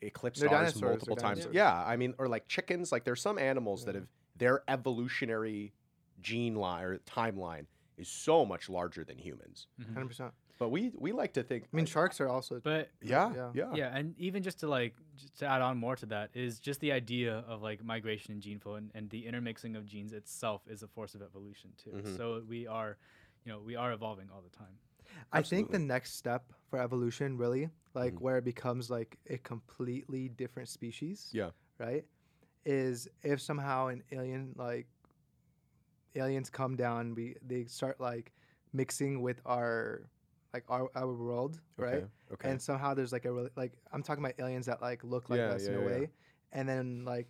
[0.00, 1.38] eclipsed They're ours dinosaurs, they're multiple times?
[1.40, 1.54] dinosaurs.
[1.54, 2.92] Yeah, I mean, or like chickens.
[2.92, 4.06] Like there's some animals that have
[4.36, 5.72] their evolutionary
[6.20, 7.66] gene line or timeline
[8.02, 9.66] is so much larger than humans.
[9.80, 9.94] Mhm.
[9.94, 10.34] Hundred percent.
[10.58, 11.64] But we we like to think.
[11.72, 12.60] I mean, sharks are also.
[12.60, 13.50] But yeah, Yeah.
[13.54, 16.60] yeah, yeah, and even just to like just to add on more to that is
[16.60, 20.12] just the idea of like migration and gene flow and, and the intermixing of genes
[20.12, 21.90] itself is a force of evolution too.
[21.90, 22.16] Mhm.
[22.16, 22.96] So we are,
[23.44, 24.76] you know, we are evolving all the time.
[25.32, 28.20] I think the next step for evolution, really, like Mhm.
[28.24, 31.30] where it becomes like a completely different species.
[31.32, 31.50] Yeah.
[31.78, 32.04] Right,
[32.64, 34.86] is if somehow an alien like
[36.16, 38.32] aliens come down, we they start like
[38.72, 40.08] mixing with our
[40.52, 41.94] like our our world, right?
[41.94, 42.06] Okay.
[42.32, 42.50] okay.
[42.50, 45.40] And somehow there's like a rela- like I'm talking about aliens that like look like
[45.40, 45.86] Yeah, us in a yeah.
[45.86, 46.10] way,
[46.52, 47.28] and then like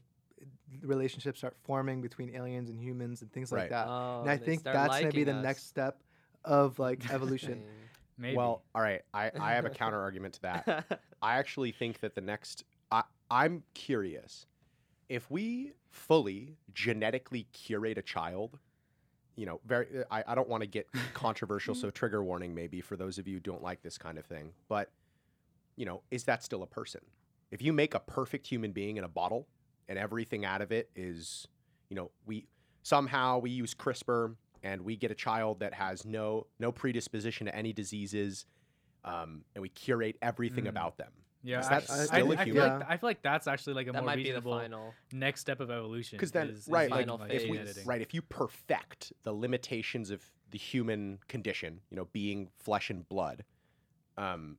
[0.83, 3.71] relationships start forming between aliens and humans and things like Right.
[3.71, 3.89] that.
[3.89, 5.43] Oh, and I think that's gonna be the us.
[5.43, 6.03] next step
[6.45, 7.63] of like evolution.
[8.19, 8.37] Maybe.
[8.37, 9.03] Well, all right.
[9.15, 11.01] I, I have a counter argument to that.
[11.23, 14.47] I actually think that the next I, I'm curious
[15.09, 18.59] if we fully genetically curate a child.
[19.37, 19.87] You know, very.
[20.11, 23.35] I, I don't want to get controversial, so trigger warning maybe for those of you
[23.35, 24.53] who don't like this kind of thing.
[24.69, 24.91] But
[25.77, 27.01] you know, is that still a person?
[27.51, 29.47] if you make a perfect human being in a bottle
[29.87, 31.47] and everything out of it is,
[31.91, 32.47] you know, we
[32.83, 37.55] somehow we use CRISPR and we get a child that has no no predisposition to
[37.55, 38.47] any diseases,
[39.05, 40.71] um, and we curate everything Mm.
[40.71, 41.13] about them.
[41.45, 42.79] Yeah, Is I, that I- still I, a I feel human?
[42.81, 44.95] like I feel like that's actually like a that more might be the reasonable final.
[45.13, 46.17] next step of evolution.
[46.17, 47.85] Because then, is- is right, using, Final if we, editing.
[47.85, 53.09] right, if you perfect the limitations of the human condition, you know, being flesh and
[53.09, 53.45] blood,
[54.17, 54.57] um,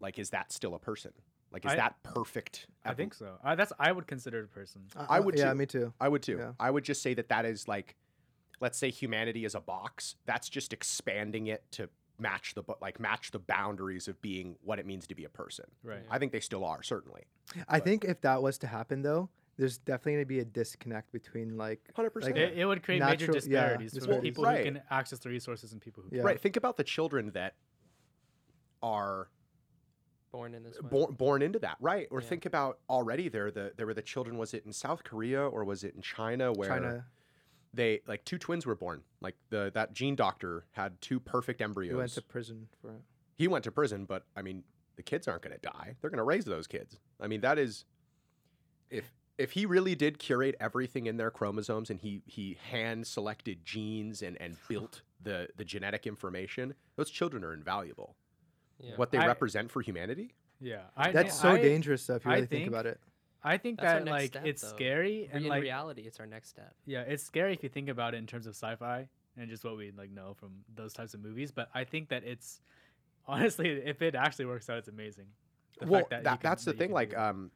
[0.00, 1.12] like, is that still a person?
[1.52, 2.66] Like, is I- that perfect?
[2.84, 3.38] I think so.
[3.42, 4.82] I, that's I would consider it a person.
[5.08, 5.58] I would Yeah, too.
[5.58, 5.92] me too.
[6.00, 6.36] I would too.
[6.38, 6.52] Yeah.
[6.60, 7.96] I would just say that that is like,
[8.60, 10.16] let's say humanity is a box.
[10.26, 14.86] That's just expanding it to match the like match the boundaries of being what it
[14.86, 15.64] means to be a person.
[15.82, 16.02] Right.
[16.10, 17.24] I think they still are certainly.
[17.68, 21.12] I But- think if that was to happen though, there's definitely gonna be a disconnect
[21.12, 22.38] between like Hundred percent.
[22.38, 24.58] It, it would create major Natural- yeah, disparities for the people Right.
[24.58, 26.22] who can access the resources and people who Yeah.
[26.22, 26.40] Right.
[26.40, 27.54] Think about the children that
[28.82, 29.28] are
[30.30, 32.08] Born in this born born into that, right?
[32.10, 32.26] Or Yeah.
[32.28, 34.38] think about already there the there were the children.
[34.38, 37.06] Was it in South Korea or was it in China where China
[37.74, 39.02] they like two twins were born?
[39.20, 41.90] Like the that gene doctor had two perfect embryos.
[41.92, 43.00] He went to prison for it.
[43.36, 44.64] he went to prison, but I mean,
[44.96, 45.96] the kids aren't going to die.
[46.00, 46.98] They're going to raise those kids.
[47.20, 47.84] I mean, that is
[48.90, 53.64] if if he really did curate everything in their chromosomes and he he hand selected
[53.64, 58.16] genes and and built the the genetic information, those children are invaluable.
[58.78, 58.92] Yeah.
[58.96, 60.34] What they I- represent for humanity.
[60.64, 62.86] Yeah, I, That's thi- so I- dangerous though, if you I really think, think- about
[62.86, 63.00] it.
[63.44, 64.68] I think That's that like step, it's though.
[64.68, 66.74] scary and in like reality, it's our next step.
[66.86, 69.76] yeah, it's scary if you think about it in terms of sci-fi and just what
[69.76, 71.50] we like know from those types of movies.
[71.50, 72.60] But I think that it's
[73.26, 75.26] honestly, if it actually works out, it's amazing.
[75.80, 76.92] The well, fact that, that, can- that's the that thing.
[76.92, 77.50] Like, um,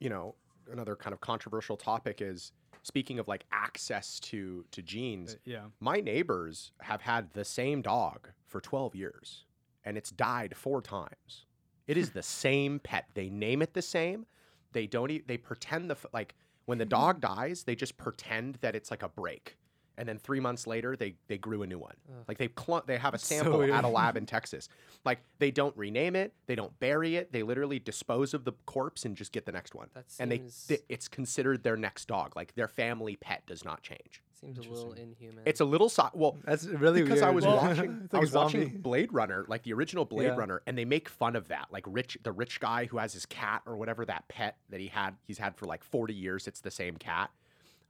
[0.00, 0.34] you know,
[0.72, 5.34] another kind of controversial topic is speaking of like access to to genes.
[5.34, 9.44] Uh, yeah, My neighbors have had the same dog for 12 years
[9.84, 11.46] and it's died four times.
[11.86, 13.06] It is the same pet.
[13.14, 14.26] They name it the same.
[14.72, 16.34] They don't they pretend the like
[16.66, 19.56] when the dog dies, they just pretend that it's like a break.
[19.98, 21.96] And then 3 months later they they grew a new one.
[22.08, 22.24] Ugh.
[22.28, 24.68] Like they cl- they have a So sample at a lab in Texas.
[25.04, 29.04] Like they don't rename it, they don't bury it, they literally dispose of the corpse
[29.04, 29.88] and just get the next one.
[29.94, 32.34] That And they seems th- it's considered their next dog.
[32.36, 34.22] Like their family pet does not change.
[34.40, 35.42] seems a little inhuman.
[35.46, 37.24] It's a little so- well That's really because weird.
[37.24, 38.68] I was Well, watching, It's I was watching.
[38.78, 40.36] Blade Runner, like the original Blade Yeah.
[40.36, 41.66] Runner, and they make fun of that.
[41.72, 44.86] Like rich, the rich guy who has his cat or whatever that pet that he
[44.86, 46.46] had, he's had for like forty years.
[46.46, 47.30] It's the same cat.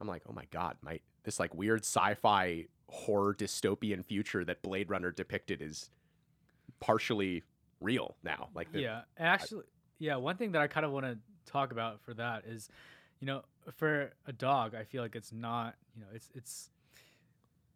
[0.01, 4.89] I'm like, oh my god, my this like weird sci-fi horror dystopian future that Blade
[4.89, 5.91] Runner depicted is
[6.79, 7.43] partially
[7.79, 8.49] real now.
[8.55, 9.01] Like, the, yeah.
[9.19, 9.65] Actually,
[9.99, 10.15] yeah.
[10.15, 12.67] One thing that I kind of want to talk about for that is,
[13.19, 13.43] you know,
[13.77, 16.71] for a dog, I feel like it's not, you know, it's it's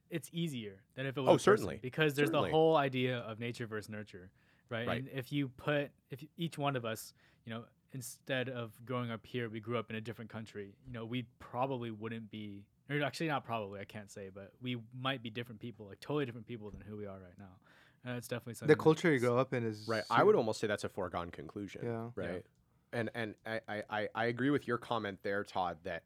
[0.09, 1.77] it's easier than if it was Oh, certainly.
[1.79, 2.49] because there's Certainly.
[2.49, 4.31] the whole idea of nature versus nurture,
[4.69, 4.87] right?
[4.87, 4.97] Right.
[5.01, 7.13] And if you put if each one of us,
[7.45, 10.93] you know, instead of growing up here, we grew up in a different country, you
[10.93, 12.65] know, we probably wouldn't be.
[12.89, 13.79] Or actually, not probably.
[13.79, 16.97] I can't say, but we might be different people, like totally different people than who
[16.97, 17.55] we are right now.
[18.05, 18.75] And it's definitely something.
[18.75, 20.03] the culture you grow up in is Right.
[20.09, 21.81] I would almost say that's a foregone conclusion.
[21.85, 22.09] Yeah.
[22.17, 22.29] Yeah.
[22.31, 22.45] Right.
[22.91, 26.03] And and I, I- I, I agree with your comment there, Todd, that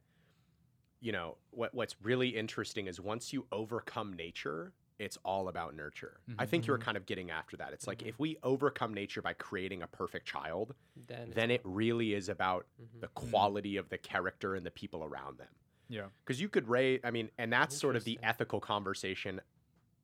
[0.99, 6.19] you know, what what's really interesting is once you overcome nature, it's all about nurture.
[6.39, 6.49] I Mhm.
[6.49, 7.71] think you were kind of getting after that.
[7.73, 8.07] It's like Mhm.
[8.07, 10.75] if we overcome nature by creating a perfect child,
[11.07, 13.01] then then it really is about Mhm.
[13.01, 15.53] the quality of the character and the people around them.
[15.89, 16.07] Yeah.
[16.25, 19.41] Because you could raise, I mean, and that's sort of the ethical conversation.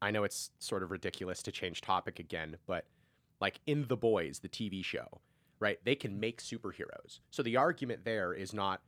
[0.02, 2.86] I know it's sort of ridiculous to change topic again, but
[3.42, 5.22] like in The Boys, the TV show,
[5.60, 5.80] right?
[5.84, 7.20] They can make superheroes.
[7.32, 8.82] So the argument there is not,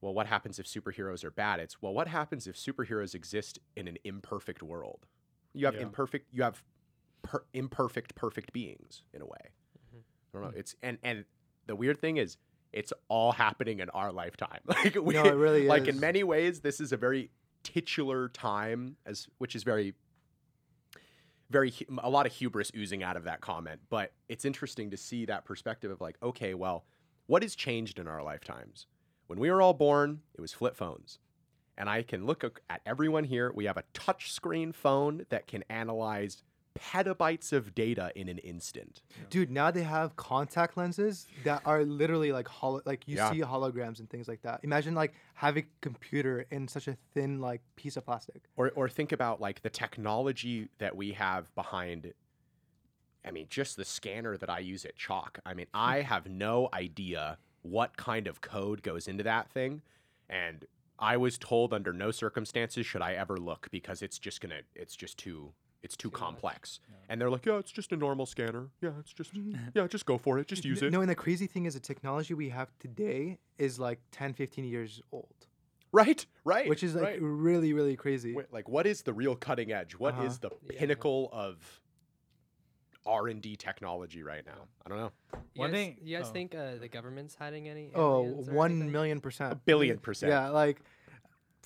[0.00, 1.60] well, what happens if superheroes are bad?
[1.60, 5.06] It's, well, what happens if superheroes exist in an imperfect world?
[5.54, 5.82] You have Yeah.
[5.82, 6.62] imperfect, you have
[7.22, 9.50] per- imperfect, perfect beings in a way.
[9.94, 9.98] Mhm.
[10.00, 10.48] I don't know.
[10.50, 10.58] Hmm.
[10.58, 11.24] It's, and, and
[11.66, 12.36] the weird thing is,
[12.72, 14.60] it's all happening in our lifetime.
[14.66, 15.94] Like we, No, it really like is.
[15.94, 17.30] in many ways, this is a very
[17.62, 19.94] titular time, as which is very,
[21.50, 23.80] very a lot of hubris oozing out of that comment.
[23.90, 26.84] But it's interesting to see that perspective of like, okay, well,
[27.26, 28.86] what has changed in our lifetimes?
[29.26, 31.18] When we were all born, it was flip phones.
[31.78, 33.50] And I can look at everyone here.
[33.54, 36.42] We have a touchscreen phone that can analyze
[36.74, 39.02] petabytes of data in an instant.
[39.30, 43.30] Dude, now they have contact lenses that are literally like holo- like you Yeah.
[43.30, 44.60] see holograms and things like that.
[44.62, 48.42] Imagine like having a computer in such a thin like piece of plastic.
[48.56, 52.12] or or think about like the technology that we have behind
[53.24, 55.38] I mean just the scanner that I use at Chalk.
[55.46, 59.82] I mean, I have no idea what kind of code goes into that thing
[60.28, 60.64] and
[60.98, 64.62] I was told under no circumstances should I ever look because it's just going to
[64.74, 66.20] it's just too it's too, Too much.
[66.20, 66.80] complex.
[67.08, 68.68] And they're like, yeah, it's just a normal scanner.
[68.80, 69.30] Yeah, it's just
[69.74, 70.46] yeah, just go for it.
[70.46, 70.92] Just use it.
[70.92, 74.64] No, and the crazy thing is the technology we have today is like 10, 15
[74.64, 75.34] years old,
[75.92, 76.68] Right, right.
[76.68, 77.18] which is like right.
[77.22, 78.32] really, really crazy.
[78.34, 79.92] Wait, like what is the real cutting edge?
[79.98, 80.50] What is Uh-huh.
[80.66, 80.78] the Yeah.
[80.80, 81.80] pinnacle of
[83.04, 84.68] R and D technology right now?
[84.86, 85.12] I don't know.
[85.54, 86.32] You One guys, thing- you guys oh.
[86.32, 87.90] think uh, the government's hiding any?
[87.94, 88.92] Oh, aliens or one anything?
[88.92, 89.52] million percent.
[89.52, 90.30] A billion percent.
[90.30, 90.80] Yeah, like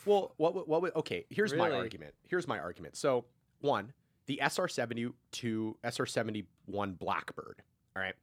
[0.06, 2.14] Well, what would- what okay, here's my argument.
[2.28, 2.96] Here's my argument.
[2.96, 3.26] So,
[3.60, 3.92] one,
[4.26, 7.62] the SR-72 SR-71 Blackbird,
[7.94, 8.14] all right?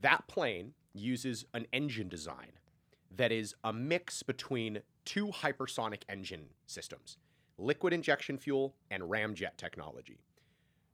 [0.00, 2.52] That plane uses an engine design
[3.16, 7.18] that is a mix between two hypersonic engine systems,
[7.58, 10.20] liquid injection fuel and ramjet technology.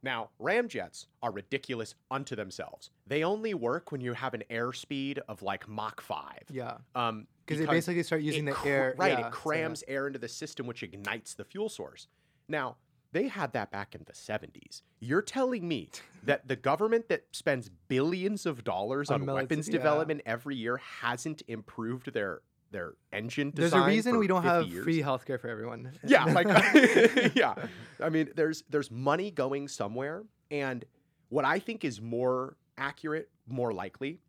[0.03, 2.91] Now, ramjets are ridiculous unto themselves.
[3.07, 6.45] They only work when you have an airspeed of like Mach 5.
[6.53, 8.95] yeah, Um, because they basically start using the cr- air.
[8.99, 9.31] Right, yeah, it so, yeah.
[9.31, 12.09] crams air into the system, which ignites the fuel source.
[12.49, 12.77] Now,
[13.13, 14.83] they had that back in the 70s.
[15.01, 15.91] You're telling me
[16.25, 19.73] that the government that spends billions of dollars On weapons yeah.
[19.73, 22.41] development every year hasn't improved their
[22.73, 24.83] their engine design There's a reason we don't have years?
[24.83, 25.93] free healthcare for everyone.
[26.05, 26.47] Yeah, like
[27.37, 27.55] yeah.
[28.03, 30.85] I mean, there's there's money going somewhere, and
[31.29, 34.21] what I think is more accurate, more likely,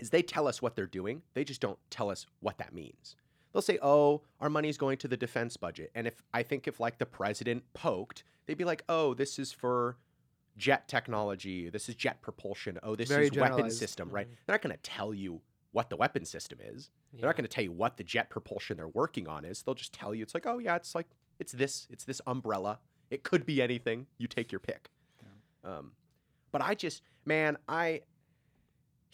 [0.00, 1.22] is they tell us what they're doing.
[1.34, 3.16] They just don't tell us what that means.
[3.54, 6.78] They'll say, "Oh, our money's going to the defense budget," and if I think if
[6.80, 9.96] like the president poked, they'd be like, "Oh, this is for."
[10.56, 11.68] Jet technology.
[11.68, 12.78] This is jet propulsion.
[12.84, 14.28] Oh, this Very is weapon system, right?
[14.28, 14.36] Mhm.
[14.46, 16.90] They're not going to tell you what the weapon system is.
[17.12, 19.64] They're not going to tell you what the jet propulsion they're working on is.
[19.64, 21.08] They'll just tell you it's like, oh yeah, it's like
[21.40, 22.78] it's this, it's this umbrella.
[23.10, 24.06] It could be anything.
[24.16, 24.90] You take your pick.
[25.64, 25.92] Um,
[26.52, 28.02] but I just, man, I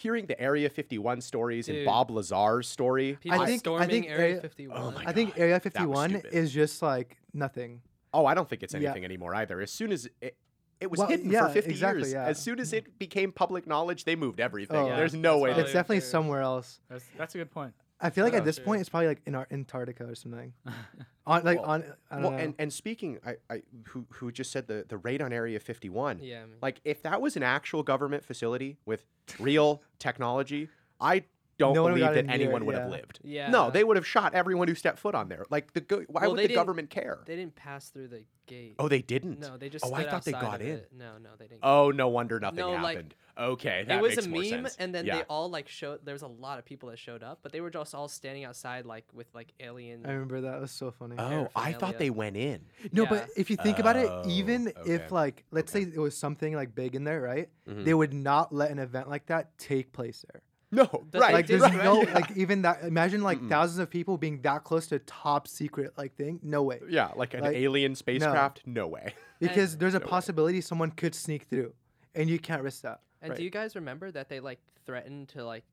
[0.01, 3.19] hearing the Area 51 stories and Bob Lazar's story.
[3.21, 4.79] People I think- I think Area Area- 51.
[4.81, 7.83] Oh my I think Area 51 is just like nothing.
[8.13, 8.81] Oh, I don't think it's Yeah.
[8.81, 9.61] anything anymore either.
[9.61, 10.37] As soon as it,
[10.81, 12.25] it was Well, hidden yeah, for 50 exactly, years, yeah.
[12.25, 14.77] as soon as it became public knowledge, they moved everything.
[14.77, 14.97] Oh.
[14.97, 15.63] There's no that's way.
[15.63, 16.09] It's definitely true.
[16.09, 16.81] somewhere else.
[16.89, 17.75] That's that's a good point.
[18.01, 18.65] I feel like Oh, at this sure.
[18.65, 20.53] point it's probably like in our Antarctica or something.
[21.27, 22.39] On like Well- on I don't well, know.
[22.39, 26.21] and, and speaking, I, I who who just said the the raid on Area 51.
[26.23, 26.43] Yeah.
[26.43, 29.05] I mean, Like if that was an actual government facility with
[29.39, 30.69] real technology,
[31.01, 31.25] I
[31.61, 33.21] don't No believe that anyone it, would have lived.
[33.23, 33.51] yeah.
[33.51, 35.45] No, they would have shot everyone who stepped foot on there.
[35.51, 37.19] Like the go- why Well, would the government care?
[37.27, 38.77] They didn't pass through the gate.
[38.79, 39.39] Oh, they didn't.
[39.41, 39.85] No, they just.
[39.87, 40.69] Oh, I thought they got in.
[40.69, 40.89] it.
[40.93, 41.61] No, no, they didn't.
[41.63, 43.15] Oh, no wonder nothing No, like, happened.
[43.39, 44.77] okay, that it was makes a more meme, sense.
[44.79, 45.17] and then yeah.
[45.19, 46.01] they all like showed.
[46.05, 48.45] There was a lot of people that showed up, but they were just all standing
[48.45, 50.05] outside, like with like alien.
[50.07, 51.15] I remember that was so funny.
[51.19, 52.63] Oh, I thought they went in.
[52.93, 53.09] No, Yeah.
[53.11, 54.93] but if you think about it, Oh, even okay.
[54.95, 55.85] if like let's Okay.
[55.85, 57.49] say it was something like big in there, right?
[57.69, 57.85] Mhm.
[57.85, 60.43] They would not let an event like that take place there.
[60.73, 61.35] No, That's right.
[61.35, 62.15] like there's right, no yeah.
[62.15, 63.49] like even that imagine like Mm-mm.
[63.49, 66.39] thousands of people being that close to top secret like thing.
[66.43, 66.81] No way.
[66.89, 68.63] yeah, like an like, alien spacecraft.
[68.67, 69.15] No, way.
[69.41, 70.11] Because there's a No way.
[70.11, 71.73] possibility someone could sneak through.
[72.15, 73.01] And you can't risk that.
[73.23, 73.39] And right.
[73.39, 75.65] do you guys remember that they like threatened to like,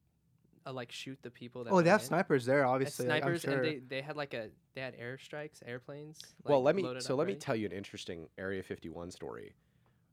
[0.65, 1.71] uh, like shoot the people that?
[1.73, 2.07] Oh, they have in?
[2.07, 3.07] snipers there, obviously.
[3.07, 3.53] like, I'm snipers, sure.
[3.53, 6.19] and they they had like a they had airstrikes, airplanes.
[6.43, 9.53] well, let me so up let me tell you an interesting Area 51 story.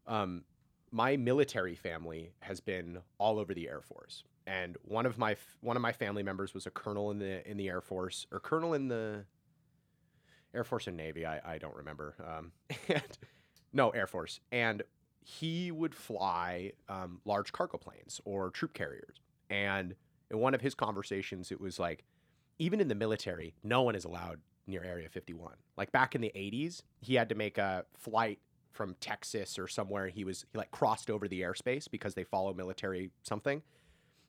[0.07, 0.45] Um,
[0.91, 5.77] my military family has been all over the Air Force, and one of my one
[5.77, 8.75] of my family members was a colonel in the in the Air Force or colonel
[8.75, 9.25] in the
[10.55, 11.27] Air Force and Navy.
[11.27, 12.15] I, I don't remember.
[12.27, 12.53] Um,
[12.89, 13.19] and
[13.73, 14.83] no Air Force, and
[15.25, 19.17] he would fly um, large cargo planes or troop carriers.
[19.49, 19.95] And
[20.31, 22.05] in one of his conversations, it was like,
[22.59, 25.55] even in the military, no one is allowed near Area 51.
[25.77, 28.39] Like back in the 80s, he had to make a flight
[28.73, 30.09] from Texas or somewhere.
[30.09, 33.63] He was he like crossed over the airspace because they follow military something,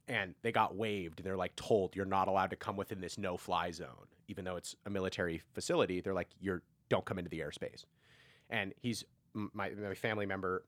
[0.07, 1.19] and they got waived.
[1.19, 4.55] And they're like told you're not allowed to come within this no-fly zone, even though
[4.55, 6.01] it's a military facility.
[6.01, 7.85] They're like you're don't come into the airspace.
[8.49, 10.65] And he's my my family member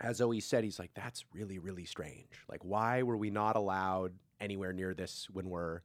[0.00, 2.44] has always said he's like that's really really strange.
[2.48, 5.80] Like why were we not allowed anywhere near this when we're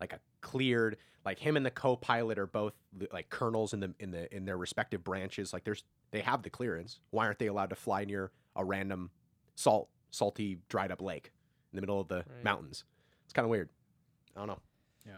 [0.00, 2.74] like a cleared like him and the co-pilot are both
[3.12, 6.50] like colonels in the in the in their respective branches like there's they have the
[6.50, 9.10] clearance why aren't they allowed to fly near a random
[9.56, 11.32] salt salty dried up lake
[11.72, 12.44] in the middle of the Right.
[12.44, 12.84] mountains
[13.24, 13.68] it's kind of weird
[14.34, 14.60] i don't know
[15.06, 15.12] Yeah.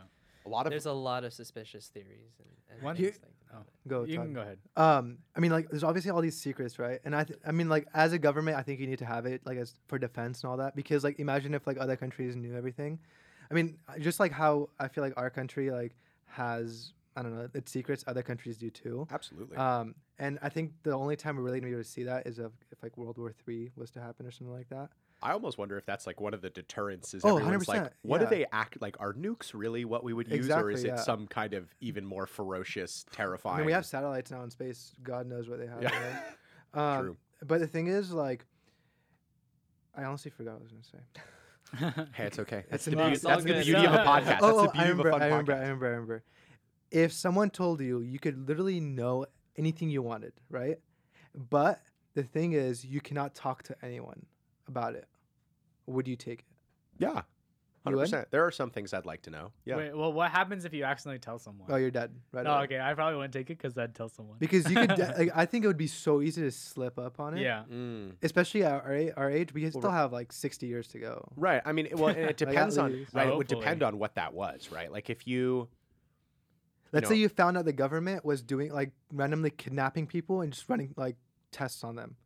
[0.46, 3.32] a lot of There's a lot of suspicious theories and, and One- things Here- like
[3.50, 3.64] Oh.
[3.86, 4.26] Go, you Todd.
[4.26, 4.58] can go ahead.
[4.76, 7.00] Um, I mean, like, there's obviously all these secrets, right?
[7.06, 9.24] And I, th- I mean, like, as a government, I think you need to have
[9.24, 12.36] it, like, as for defense and all that, because, like, imagine if like other countries
[12.36, 12.98] knew everything.
[13.50, 15.96] I mean, uh, just like how I feel like our country like
[16.26, 19.08] has, I don't know, its secrets, other countries do too.
[19.10, 22.02] absolutely Um, and I think the only time we're really gonna be able to see
[22.02, 24.90] that is if, if like World War Three was to happen or something like that.
[25.22, 27.90] I almost wonder if that's like one of the deterrents is Oh, everyone's like 100%,
[28.02, 28.28] what yeah.
[28.28, 30.98] do they act like are nukes really what we would use or Exactly, is it
[31.00, 34.94] some kind of even more ferocious terrifying I mean, we have satellites now in space.
[35.02, 35.82] God knows what they have.
[35.82, 35.90] Yeah.
[35.90, 36.22] right?
[36.98, 37.16] Um, True.
[37.46, 38.44] But the thing is, like,
[39.96, 42.04] I honestly forgot what I was gonna say.
[42.14, 42.64] Hey, it's okay.
[42.70, 43.64] That's It's the, not- beauty, that's the good.
[43.64, 44.38] beauty of a podcast.
[44.42, 46.22] oh, that's the I beauty remember, of a fun I remember, I remember, I remember.
[46.90, 50.78] If someone told you you could literally know anything you wanted, right?
[51.34, 51.80] But
[52.14, 54.24] the thing is, you cannot talk to anyone
[54.68, 55.06] about it.
[55.86, 56.44] Would you take it?
[56.98, 57.22] Yeah,
[57.84, 58.28] hundred percent.
[58.30, 59.52] There are some things I'd like to know.
[59.64, 59.76] Yeah.
[59.76, 61.68] Wait, well, what happens if you accidentally tell someone?
[61.70, 62.10] Oh, you're dead.
[62.32, 62.44] Right.
[62.46, 62.64] oh, away.
[62.64, 62.80] okay.
[62.80, 64.36] I probably wouldn't take it because I'd tell someone.
[64.38, 67.20] Because you could, de- like, I think it would be so easy to slip up
[67.20, 67.42] on it.
[67.42, 67.62] yeah.
[67.72, 68.14] Mm.
[68.22, 71.28] Especially at our, our age, we still have like 60 years to go.
[71.36, 71.62] Right.
[71.64, 73.14] I mean, it- well, and it Like, depends on least.
[73.14, 73.28] right.
[73.28, 74.90] Oh, it would depend on what that was, right?
[74.92, 75.68] Like if you,
[76.92, 80.52] Let's know- say you found out the government was doing like randomly kidnapping people and
[80.52, 81.16] just running like
[81.52, 82.16] tests on them.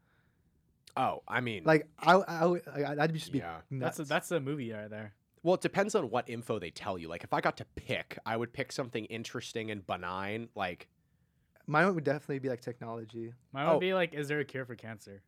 [0.96, 3.58] Oh, I mean, Like I, I, would- I'd just be Yeah.
[3.70, 3.98] nuts.
[3.98, 5.14] That's a, that's a movie right there.
[5.42, 7.08] well, it depends on what info they tell you.
[7.08, 10.88] Like if I got to pick, I would pick something interesting and benign, like
[11.66, 13.32] Mine would definitely be like technology.
[13.52, 13.72] Mine Oh.
[13.74, 15.22] would be like, is there a cure for cancer?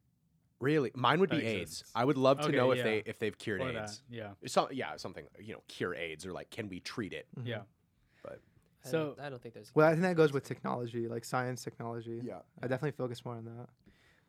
[0.60, 0.90] really.
[0.94, 1.84] Mine would That be AIDS.
[1.94, 2.84] I would love to Okay, know if yeah.
[2.84, 4.02] they if they've cured Or AIDS.
[4.08, 4.14] that.
[4.16, 4.30] Yeah.
[4.46, 7.26] Some, yeah, something you know, cure AIDS or like can we treat it?
[7.38, 7.46] Mhm.
[7.46, 7.62] Yeah.
[8.26, 9.74] I So- don't, I don't think there's.
[9.74, 12.20] Well, I think that goes with technology, like science technology.
[12.22, 12.40] Yeah.
[12.62, 13.68] I definitely focus more on that.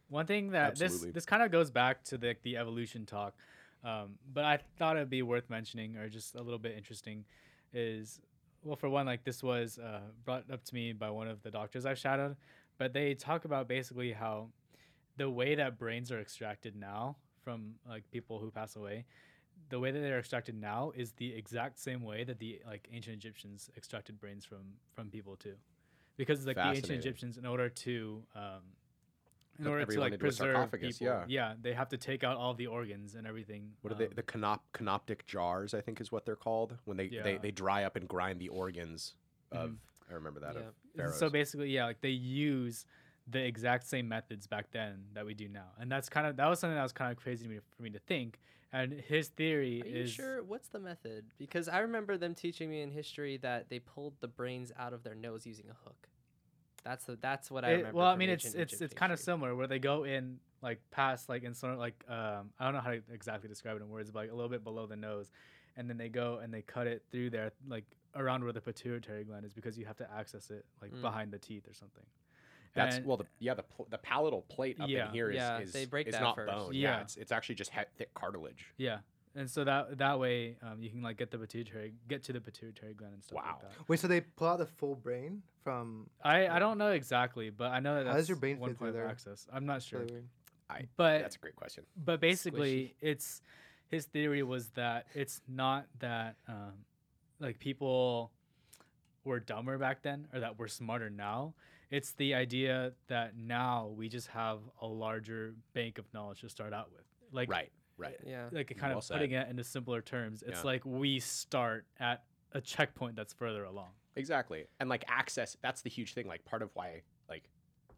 [0.10, 1.08] One thing that Absolutely.
[1.08, 3.34] this this kind of goes back to the the evolution talk,
[3.84, 7.26] um, but I thought it'd be worth mentioning or just a little bit interesting,
[7.74, 8.22] is
[8.64, 11.52] well for one like this was uh, brought up to me by one of the
[11.52, 12.36] doctors I've shadowed,
[12.78, 14.50] but they talk about basically how
[15.18, 19.06] the way that brains are extracted now from like people who pass away,
[19.70, 23.16] the way that they're extracted now is the exact same way that the like ancient
[23.16, 25.56] Egyptians extracted brains from from people too,
[26.18, 28.62] because like the ancient Egyptians in order to um,
[29.60, 31.54] in order to like preserve sarcophagus, people, yeah.
[31.62, 33.72] they have to take out all the organs and everything.
[33.82, 34.06] What are they?
[34.06, 37.38] um, The canop- canoptic jars, I think, is what they're called when they, they, Yeah.
[37.42, 39.16] they dry up and grind the organs
[39.52, 39.72] of.
[39.72, 39.78] Mhm.
[40.10, 40.56] I remember that
[40.96, 41.06] Yeah.
[41.08, 42.86] of So basically, yeah, like they use
[43.28, 46.48] the exact same methods back then that we do now, and that's kind of that
[46.48, 48.40] was something that was kind of crazy to me for me to think.
[48.72, 50.44] And his theory Are you is sure?
[50.44, 51.26] What's the method?
[51.38, 55.02] Because I remember them teaching me in history that they pulled the brains out of
[55.04, 56.10] their nose using a hook.
[56.86, 57.98] That's the that's what I It- remember.
[57.98, 60.40] well, I mean, it's ancient it's Egypt it's kind of similar where they go in
[60.62, 63.76] like past like in sort of like um I don't know how to exactly describe
[63.78, 65.32] it in words, but like a little bit below the nose,
[65.76, 69.24] and then they go and they cut it through there like around where the pituitary
[69.26, 71.02] gland is because you have to access it like Mm.
[71.02, 72.06] behind the teeth or something.
[72.76, 75.08] That's And- well, the, yeah, the pl- the palatal plate up Yeah.
[75.08, 76.52] in here is Yeah, is, they break is that not first.
[76.54, 76.74] bone.
[76.74, 77.02] Yeah, Yeah.
[77.02, 78.72] it's it's actually just he- thick cartilage.
[78.78, 79.00] Yeah,
[79.36, 82.42] and so that that way um, you can like get the pituitary get to the
[82.42, 83.60] pituitary gland and stuff Wow.
[83.62, 83.88] like that.
[83.90, 86.10] Wait, so they pull out the full brain from?
[86.24, 88.70] I, I don't know exactly, but I know that How that's does your brain one
[88.72, 89.48] fit point of access.
[89.52, 90.06] I'm not sure,
[90.70, 91.84] I but that's a great question.
[91.96, 93.42] but basically it's
[93.90, 96.74] his theory was that it's not that um,
[97.40, 98.32] like people
[99.24, 101.54] were dumber back then or that we're smarter now
[101.92, 106.74] it's the idea that now we just have a larger bank of knowledge to start
[106.74, 108.18] out with like right, right.
[108.26, 108.50] Yeah.
[108.52, 109.48] like kind Well of putting said.
[109.48, 110.66] it into simpler terms it's Yeah.
[110.66, 112.24] like we start at
[112.54, 114.66] a checkpoint that's further along Exactly.
[114.80, 116.26] And like access, that's the huge thing.
[116.26, 117.50] Like part of why like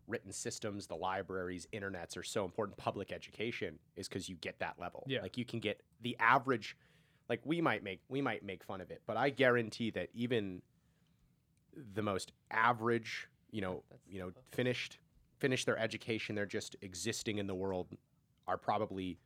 [0.07, 2.75] written systems, the libraries, internets are so important.
[2.77, 5.03] Public education is because you get that level.
[5.07, 5.21] Yeah.
[5.21, 6.75] Like you can get the average.
[7.29, 10.63] Like we might make we might make fun of it, but I guarantee that even
[11.93, 14.43] the most average, you know, That's you know, tough.
[14.51, 14.97] finished
[15.37, 17.89] finish their education, they're just existing in the world,
[18.47, 19.19] are probably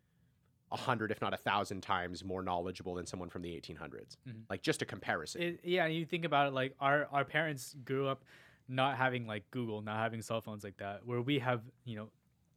[0.72, 4.16] a hundred, if not a thousand times more knowledgeable than someone from the 1800s.
[4.28, 4.44] Mhm.
[4.50, 5.42] Like just a comparison.
[5.42, 8.24] it, yeah you think about it like our our parents grew up
[8.68, 12.10] not having like google not having cell phones like that where we have you know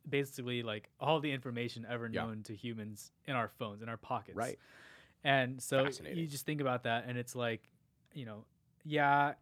[0.08, 2.22] basically like all the information ever Yeah.
[2.24, 4.58] known to humans in our phones in our pockets Right.
[5.24, 7.68] and so you just think about that and it's like
[8.12, 8.44] you know
[8.84, 9.32] yeah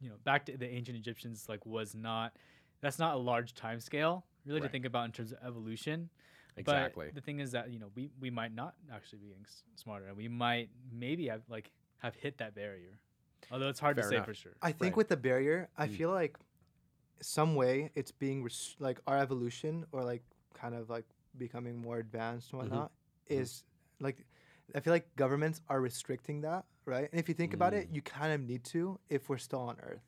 [0.00, 2.34] you know back to the ancient egyptians like was not
[2.80, 6.08] that's not a large time scale really to think about in terms of evolution
[6.56, 7.06] Exactly.
[7.06, 9.62] but the thing is that you know we we might not actually be getting s-
[9.76, 12.98] smarter, and we might maybe have like have hit that barrier.
[13.50, 14.52] Although it's hard Fair to say for sure.
[14.62, 14.96] I think Right.
[14.96, 15.96] with the barrier, I Mm.
[15.96, 16.36] feel like
[17.20, 20.22] some way it's being res- like our evolution or like
[20.54, 21.04] kind of like
[21.36, 22.64] becoming more advanced and Mhm.
[22.64, 23.40] whatnot Mhm.
[23.40, 23.64] is
[24.00, 24.24] like
[24.72, 27.10] I feel like governments are restricting that, right?
[27.10, 27.96] And if you think about it, Mm.
[27.96, 30.04] you kind of need to if we're still on Earth,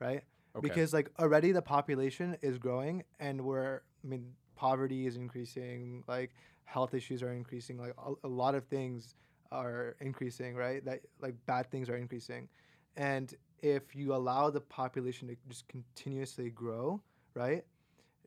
[0.00, 0.24] right?
[0.56, 0.60] Okay.
[0.68, 6.32] Because like already the population is growing and we're I mean poverty is increasing, like
[6.64, 9.14] health issues are increasing, like a, a lot of things
[9.50, 10.84] are increasing, right?
[10.84, 12.46] That like bad things are increasing.
[12.94, 17.00] And if you allow the population to just continuously grow,
[17.34, 17.64] right?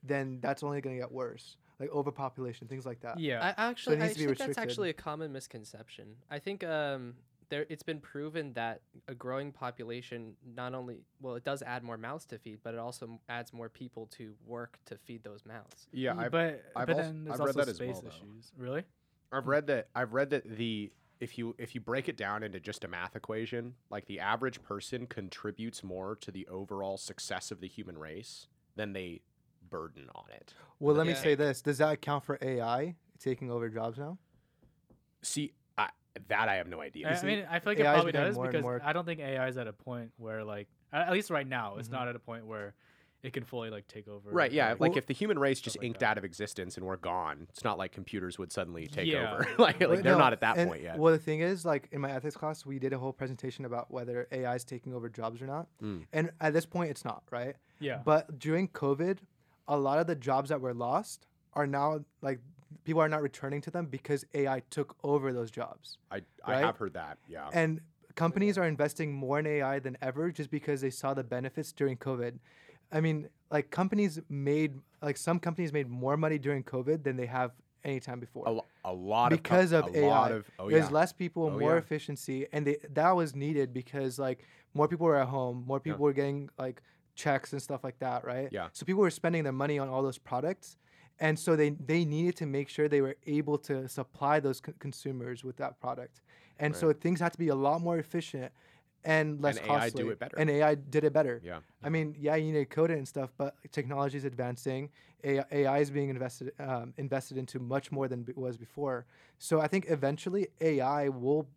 [0.01, 1.57] Then that's only going to get worse.
[1.79, 3.19] Like overpopulation, things like that.
[3.19, 6.15] yeah, I actually, needs I to be think that's actually a common misconception.
[6.31, 7.13] I think um,
[7.53, 11.97] there it's been proven that a growing population not only well it does add more
[11.97, 15.87] mouths to feed, but it also adds more people to work to feed those mouths.
[15.91, 17.93] Yeah, mm, I've, but I've but als- then there's I've read also that as space
[17.93, 18.09] well, though.
[18.09, 18.51] issues.
[18.57, 18.83] Really?
[19.31, 22.59] I've read that I've read that the if you if you break it down into
[22.59, 27.61] just a math equation, like the average person contributes more to the overall success of
[27.61, 29.21] the human race than they
[29.69, 30.55] burden on it.
[30.79, 34.17] Well, let me say this: Does that account for AI taking over jobs now?
[35.21, 35.62] See, I,
[36.27, 37.09] that I have no idea.
[37.09, 39.05] I, I mean, I feel like AI it is probably does because more- I don't
[39.05, 41.93] think AI is at a point where like at at least right now it's Mhm.
[41.93, 42.75] not at a point where
[43.23, 44.29] it can fully like take over.
[44.31, 44.71] Right, yeah.
[44.71, 46.09] like- Like Well- if the human race just like inked that.
[46.09, 49.33] out of existence and we're gone, it's not like computers would suddenly take Yeah.
[49.33, 49.43] over.
[49.57, 50.97] like, like But they're no, not at that and- point yet.
[50.99, 53.89] Well, the thing is, like in my ethics class, we did a whole presentation about
[53.91, 55.67] whether AI is taking over jobs or not.
[55.81, 56.05] Mm.
[56.13, 57.55] And at this point, it's not, right?
[57.79, 58.01] yeah.
[58.03, 59.19] But during COVID,
[59.69, 62.39] a lot of the jobs that were lost are now like
[62.83, 65.97] people are not returning to them because AI took over those jobs.
[66.11, 66.63] I, I right?
[66.65, 67.17] have heard that.
[67.27, 67.49] Yeah.
[67.53, 67.81] And
[68.15, 71.97] companies are investing more in AI than ever just because they saw the benefits during
[71.97, 72.37] COVID.
[72.91, 77.25] I mean, like companies made like some companies made more money during COVID than they
[77.25, 77.51] have
[77.83, 78.45] any time before.
[78.85, 80.35] a, a lot of because com- of a lot AI.
[80.37, 80.91] of oh There's yeah.
[80.91, 81.77] less people, Oh, more yeah.
[81.79, 85.91] efficiency, and they, that was needed because like more people were at home, more Yeah.
[85.93, 86.81] people were getting like
[87.15, 88.47] checks and stuff like that, right?
[88.51, 88.69] Yeah.
[88.73, 90.77] So people were spending their money on all those products,
[91.19, 94.75] and so they they needed to make sure they were able to supply those con-
[94.79, 96.21] consumers with that product,
[96.59, 98.51] and so things had to be a lot more efficient
[99.05, 99.73] and less costly.
[99.75, 100.37] And AI do it better.
[100.39, 101.41] And AI did it better.
[101.43, 101.59] yeah.
[101.83, 104.89] I mean, yeah, you need to code it and stuff, but technology is advancing.
[105.25, 109.05] AI, AI is being invested um, invested into much more than it was before.
[109.39, 111.47] So I think eventually AI will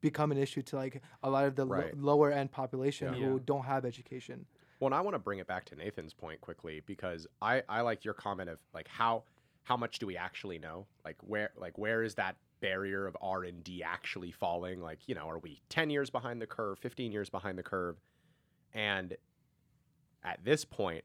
[0.00, 3.20] become an issue to like a lot of the lo- lower end population Yeah.
[3.20, 3.42] who Yeah.
[3.46, 4.46] don't have education.
[4.80, 7.80] Well, and I want to bring it back to Nathan's point quickly because I, I
[7.80, 9.24] like your comment of like how
[9.64, 10.86] how much do we actually know?
[11.04, 14.80] Like where like where is that barrier of R and D actually falling?
[14.80, 17.96] Like you know, are we ten years behind the curve, fifteen years behind the curve?
[18.72, 19.16] And
[20.24, 21.04] at this point,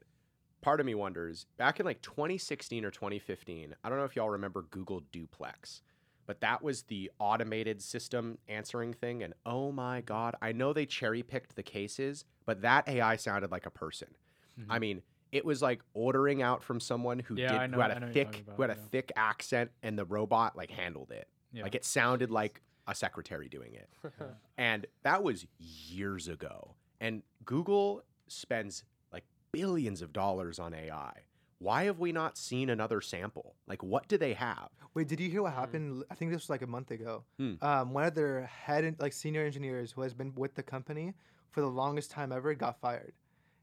[0.60, 3.74] part of me wonders back in like 2016 or 2015.
[3.82, 5.82] I don't know if y'all remember Google Duplex.
[6.26, 9.22] But that was the automated system answering thing.
[9.22, 13.50] And oh my God, I know they cherry picked the cases, but that AI sounded
[13.50, 14.08] like a person.
[14.56, 14.80] I mm-hmm.
[14.80, 15.02] mean,
[15.32, 18.00] it was like ordering out from someone who Yeah, did know- who had I a
[18.00, 18.86] know what you're talking thick about, who had a yeah.
[18.90, 21.28] thick accent and the robot like handled it.
[21.52, 21.64] Yeah.
[21.64, 23.88] Like it sounded like a secretary doing it.
[24.58, 26.74] and that was years ago.
[27.00, 31.12] And Google spends like billions of dollars on AI.
[31.58, 33.54] Why have we not seen another sample?
[33.66, 34.68] Like what do they have?
[34.94, 35.56] Wait, did you hear what Mm.
[35.56, 35.96] happened?
[35.98, 37.24] l- I think this was like a month ago.
[37.38, 37.54] Hmm.
[37.62, 41.14] Um, one of their head like senior engineers who has been with the company
[41.50, 43.14] for the longest time ever got fired.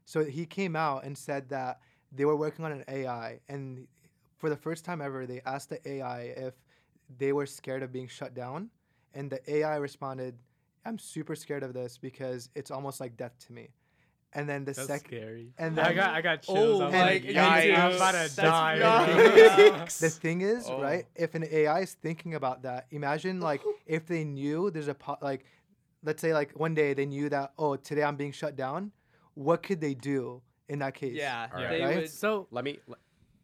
[0.04, 1.80] So he came out and said that
[2.10, 3.86] they were working on an AI, and
[4.36, 6.54] for the first time ever, they asked the AI if
[7.18, 8.70] they were scared of being shut down,
[9.14, 10.38] and the AI responded,
[10.84, 13.68] "I'm super scared of this because it's almost like death to me."
[14.34, 14.98] And then the second.
[15.08, 15.52] scary.
[15.58, 16.80] and I got I got chills.
[16.80, 17.68] Oh I'm like, God.
[17.70, 18.78] I'm about to die.
[20.00, 20.80] The thing is, Oh.
[20.80, 21.04] right?
[21.14, 25.18] If an AI is thinking about that, imagine like if they knew there's a po-
[25.20, 25.44] like,
[26.02, 28.92] let's say like one day they knew that oh today I'm being shut down,
[29.34, 31.14] what could they do in that case?
[31.14, 31.96] Yeah, All they right.
[31.96, 32.10] would.
[32.10, 32.98] So Let me let,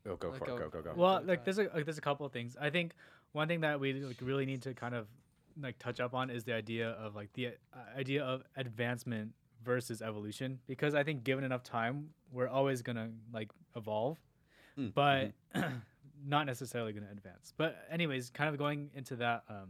[0.09, 0.57] oh go Let for go.
[0.57, 0.59] it.
[0.59, 0.93] Go go go.
[0.97, 1.45] well, Go like ahead.
[1.45, 2.57] there's a like, there's a couple of things.
[2.61, 2.93] I think
[3.33, 5.07] one thing that we like really need to kind of
[5.61, 7.51] like touch up on is the idea of like the uh,
[7.99, 9.33] idea of advancement
[9.65, 14.19] versus evolution because I think given enough time, we're always gonna like evolve,
[14.79, 15.33] Mm, but
[16.27, 17.53] not necessarily gonna advance.
[17.57, 19.69] But anyways, kind of going into that um,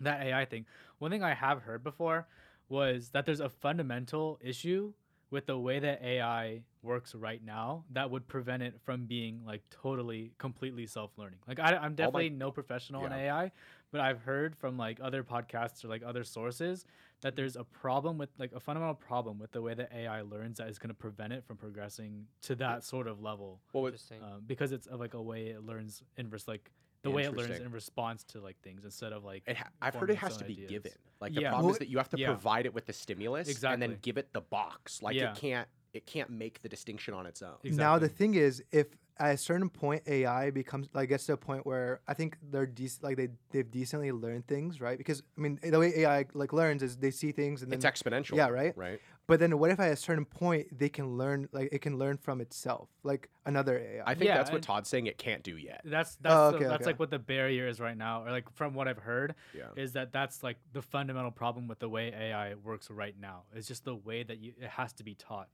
[0.00, 0.66] that AI thing.
[0.98, 2.26] One thing I have heard before
[2.68, 4.92] was that there's a fundamental issue
[5.30, 9.62] with the way that AI works right now that would prevent it from being like
[9.70, 11.38] totally, completely self-learning.
[11.48, 13.50] Like I, I'm definitely no professional in AI,
[13.92, 16.84] but I've heard from like other podcasts or like other sources
[17.22, 20.58] that there's a problem with like a fundamental problem with the way that AI learns
[20.58, 23.94] that is going to prevent it from progressing to that sort of level well, with,
[23.94, 24.22] Interesting.
[24.22, 26.70] um, because it's of like a way it learns in res- like
[27.02, 29.94] the way it learns in response to like things instead of like it ha- I've
[29.94, 30.70] heard it has to be ideas.
[30.70, 30.92] given.
[31.20, 31.48] Like the Yeah.
[31.48, 32.26] problem Well, is that you have to yeah.
[32.28, 35.02] provide it with the stimulus and then give it the box.
[35.02, 35.32] Like Yeah.
[35.32, 37.56] it can't it can't make the distinction on its own.
[37.64, 38.86] Now the thing is, if
[39.18, 42.66] at a certain point AI becomes like gets to a point where I think they're
[42.66, 44.96] dec- like they they've decently learned things, right?
[44.98, 47.86] Because I mean the way AI like learns is they see things and then It's
[47.86, 48.36] exponential.
[48.36, 48.76] Yeah, right?
[48.76, 49.00] Right.
[49.28, 52.16] But then what if at a certain point they can learn like it can learn
[52.16, 54.02] from itself, like another AI?
[54.04, 55.06] I think Yeah, that's what Todd's saying.
[55.06, 55.82] It can't do yet.
[55.84, 56.86] That's that's Oh, the- that's okay.
[56.86, 59.66] like what the barrier is right now, or like from what I've heard, Yeah.
[59.76, 63.42] is that that's like the fundamental problem with the way AI works right now.
[63.54, 65.48] It's just the way that you it has to be taught,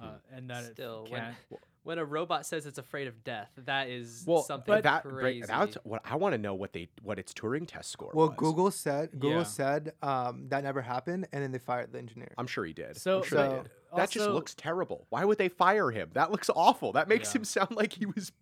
[0.00, 1.36] uh, and that Still, it when- can't.
[1.50, 1.60] when
[1.98, 5.46] a robot says it's afraid of death, that is Well, something but that, crazy.
[5.46, 8.36] That's what I want to know what they what its Turing test score Well, was.
[8.36, 9.42] Google said Google Yeah.
[9.44, 12.32] said um, that never happened, and then they fired the engineer.
[12.38, 12.96] I'm sure he did.
[12.96, 13.70] So- I'm sure they So- did.
[13.96, 15.06] That just looks terrible.
[15.10, 16.10] Why would they fire him?
[16.14, 16.90] That looks awful.
[16.92, 17.38] That makes Yeah.
[17.40, 18.32] him sound like he was.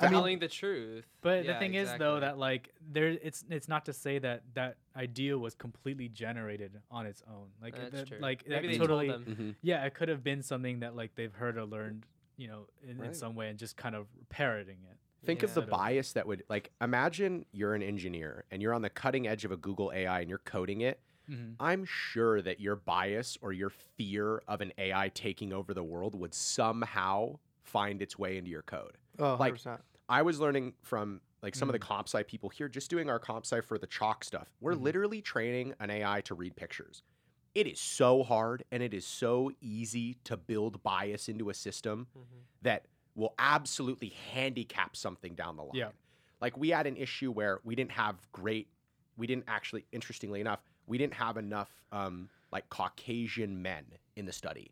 [0.00, 1.04] I mean- telling the truth.
[1.22, 4.42] But Yeah, the thing is though that like there it's it's not to say that
[4.54, 7.48] that idea was completely generated on its own.
[7.60, 8.18] Like That's that, true.
[8.20, 9.36] like Maybe that they totally told them.
[9.36, 9.54] Mhm.
[9.62, 12.06] yeah, it could have been something that like they've heard or learned,
[12.38, 14.96] you know, in, in some way and just kind of parroting it.
[15.26, 15.64] Think of the Yeah.
[15.64, 19.26] Instead of- bias that would like imagine you're an engineer and you're on the cutting
[19.26, 21.00] edge of a Google AI and you're coding it.
[21.28, 21.56] Mhm.
[21.60, 26.14] I'm sure that your bias or your fear of an AI taking over the world
[26.14, 28.96] would somehow find its way into your code.
[29.18, 29.80] Oh, like, 100%.
[30.08, 31.80] I was learning from like some of Mm.
[31.80, 34.48] the comp sci people here, just doing our comp sci for the chalk stuff.
[34.60, 34.80] We're Mhm.
[34.82, 37.02] literally training an AI to read pictures.
[37.58, 42.06] It is so hard and it is so easy to build bias into a system
[42.16, 42.22] Mhm.
[42.62, 42.86] that
[43.16, 45.74] will absolutely handicap something down the line.
[45.74, 45.90] Yeah.
[46.40, 48.68] Like we had an issue where we didn't have great,
[49.16, 53.84] we didn't actually, interestingly enough, we didn't have enough um, like Caucasian men
[54.14, 54.70] in the study.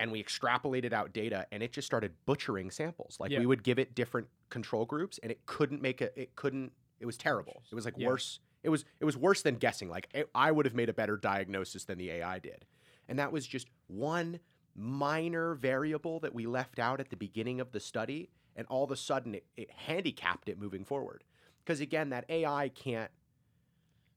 [0.00, 3.20] And we extrapolated out data and it just started butchering samples.
[3.20, 3.40] Like Yeah.
[3.40, 7.04] we would give it different control groups and it couldn't make a, it couldn't, it
[7.04, 7.62] was terrible.
[7.70, 8.06] It was like Yeah.
[8.06, 8.40] worse.
[8.62, 9.88] It was, it was worse than guessing.
[9.88, 12.64] Like I- I would have made a better diagnosis than the AI did.
[13.08, 14.38] And that was just one
[14.74, 18.90] minor variable that we left out at the beginning of the study and all of
[18.90, 21.24] a sudden it, it handicapped it moving forward
[21.62, 23.10] because again that ai can't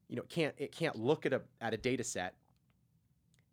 [0.08, 2.36] you know it can't it can't look at a at a data set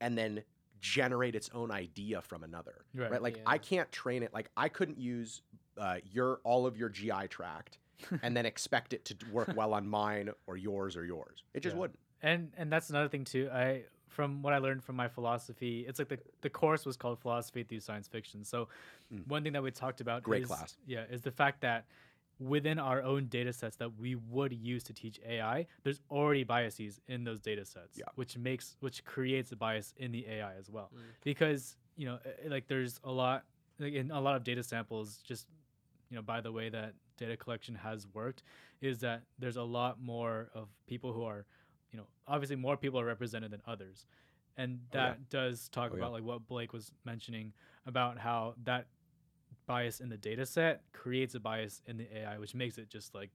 [0.01, 0.45] and then
[0.81, 3.11] generate its own idea from another Right.
[3.11, 3.43] right, like Yeah.
[3.47, 5.43] i can't train it like i couldn't use
[5.79, 7.79] uh, your all of your gi tract
[8.23, 11.75] and then expect it to work well on mine or yours or yours it just
[11.75, 11.81] Yeah.
[11.81, 13.49] wouldn't And and that's another thing too.
[13.53, 17.19] I from what I learned from my philosophy, it's like the the course was called
[17.19, 18.45] philosophy through science fiction.
[18.45, 18.69] So
[19.13, 19.27] Mm.
[19.27, 20.77] one thing that we talked about Great is, class.
[20.87, 21.85] Yeah, is the fact that
[22.39, 27.01] within our own data sets that we would use to teach AI, there's already biases
[27.09, 28.05] in those data sets, Yeah.
[28.15, 30.91] which makes which creates a bias in the AI as well.
[30.95, 31.01] Mm.
[31.25, 33.45] Because, you know, uh, like there's a lot
[33.79, 35.47] like in a lot of data samples just
[36.11, 38.43] you know, by the way that data collection has worked
[38.81, 41.47] is that there's a lot more of people who are,
[41.91, 44.07] you know, obviously more people are represented than others.
[44.57, 45.03] And Oh, yeah.
[45.05, 46.03] that does talk Oh, yeah.
[46.03, 47.53] about like what Blake was mentioning
[47.87, 48.87] about how that
[49.67, 53.15] bias in the data set creates a bias in the AI, which makes it just
[53.15, 53.31] like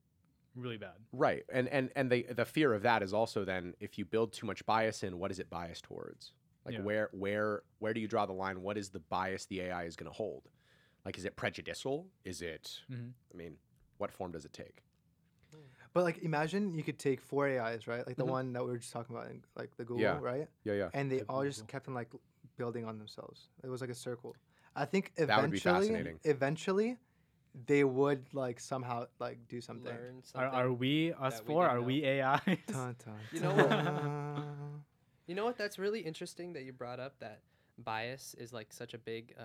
[0.55, 0.95] really bad.
[1.11, 4.33] Right, and and and the the fear of that is also then if you build
[4.33, 6.33] too much bias in, what is it biased towards?
[6.65, 6.81] Like Yeah.
[6.81, 8.61] where where where do you draw the line?
[8.61, 10.43] What is the bias the AI is going to hold?
[11.05, 12.07] Like is it prejudicial?
[12.25, 12.81] Is it?
[12.91, 13.13] Mhm.
[13.33, 13.55] I mean,
[13.97, 14.83] what form does it take?
[15.93, 18.05] But like, imagine you could take four AIs, right?
[18.05, 18.29] Like the Mhm.
[18.29, 20.19] one that we were just talking about, in, like the Google, Yeah.
[20.19, 20.47] right?
[20.63, 20.89] Yeah, yeah.
[20.93, 22.09] And they The all just kept on like
[22.57, 23.49] building on themselves.
[23.63, 24.35] It was like a circle.
[24.75, 26.97] I think That would be eventually, eventually,
[27.65, 29.91] they would like somehow like do something.
[29.91, 30.59] Learn Are, something.
[30.59, 31.67] are we us that we four?
[31.67, 31.81] Are know.
[31.83, 32.41] we AI?
[32.67, 34.83] Dun, dun, You know dun.
[35.27, 35.57] You know what?
[35.57, 37.41] That's really interesting that you brought up that
[37.79, 39.43] bias is like such a big uh,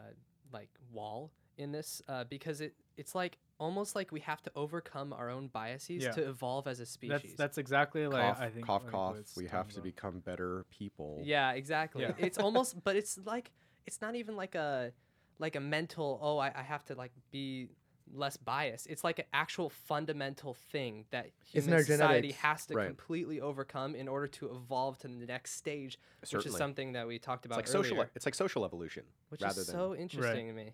[0.53, 5.12] like wall in this uh, because it it's like almost like we have to overcome
[5.12, 6.11] our own biases Yeah.
[6.12, 7.22] to evolve as a species.
[7.22, 9.16] that's that's exactly like cough, I think cough, like cough.
[9.36, 9.84] We talking have to about.
[9.84, 11.20] become better people.
[11.24, 12.03] yeah, exactly.
[12.03, 12.12] Yeah.
[12.18, 13.53] It's almost, but it's like
[13.86, 14.92] it's not even like a
[15.38, 16.18] like a mental.
[16.22, 17.68] Oh, I, I have to like be
[18.12, 18.88] less biased.
[18.88, 22.36] It's like an actual fundamental thing that human society genetics.
[22.40, 22.86] has to Right.
[22.86, 25.98] completely overcome in order to evolve to the next stage,
[26.30, 28.05] which is something that we talked it's about like social.
[28.14, 29.05] It's like social evolution.
[29.30, 30.72] which rather is than so interesting to me.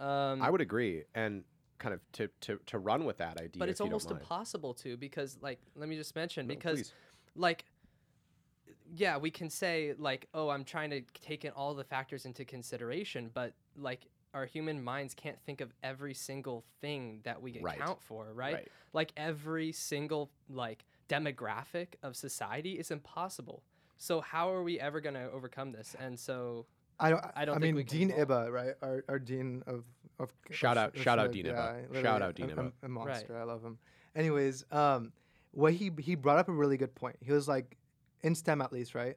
[0.00, 1.44] Um, I would agree, and
[1.82, 3.58] kind of to to to run with that idea.
[3.58, 6.92] but it's almost impossible to because like let me just mention No, because please.
[7.34, 7.64] like
[8.94, 12.44] yeah we can say like oh i'm trying to take in all the factors into
[12.44, 17.76] consideration but like our human minds can't think of every single thing that we Right.
[17.76, 18.54] account for right?
[18.54, 18.68] right.
[18.92, 23.62] like every single like demographic of society is impossible
[23.96, 26.66] so how are we ever going to overcome this and so
[27.02, 27.24] I don't.
[27.36, 28.48] I don't I think mean, we Dean evolve.
[28.48, 28.74] Iba, right?
[28.82, 29.84] Our, our dean of
[30.18, 32.02] of of Shout sh- out- of shout out Shug, Dean Iba.
[32.02, 32.72] Shout out Dean a, Iba.
[32.82, 33.38] A, a monster.
[33.38, 33.78] I love him.
[34.14, 35.12] Anyways, um,
[35.52, 37.16] what he he brought up a really good point.
[37.20, 37.76] He was like,
[38.22, 39.16] in STEM at least, right?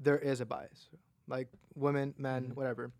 [0.00, 0.88] There is a bias,
[1.28, 2.54] like women, men, Mhm.
[2.56, 2.92] whatever.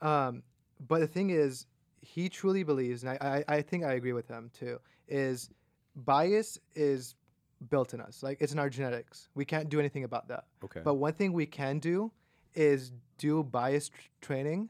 [0.00, 0.42] Um,
[0.88, 1.66] but the thing is,
[2.00, 4.78] he truly believes, and I, I I think I agree with him too.
[5.08, 5.50] Is
[5.96, 7.14] bias is
[7.70, 9.28] built in us, like it's in our genetics.
[9.34, 10.44] We can't do anything about that.
[10.64, 10.80] Okay.
[10.84, 12.10] But one thing we can do
[12.54, 14.68] is do bias tr- training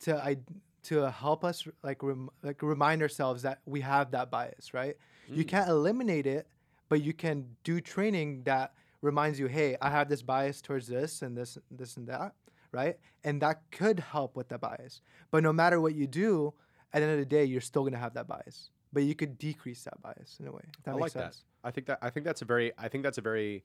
[0.00, 0.38] to I
[0.84, 4.96] to help us like rem- like remind ourselves that we have that bias, right?
[5.28, 5.48] You Mm.
[5.48, 6.46] can't eliminate it,
[6.88, 8.72] but you can do training that
[9.02, 12.34] reminds you, hey, I have this bias towards this and this this and that,
[12.72, 12.98] right?
[13.24, 15.02] And that could help with the bias.
[15.30, 16.54] But no matter what you do,
[16.92, 19.38] at the end of the day, you're still gonna have that bias, but you could
[19.38, 20.62] decrease that bias in a way.
[20.78, 21.34] If that I makes like that.
[21.34, 21.44] sense.
[21.62, 23.64] I think that I think that's a very I think that's a very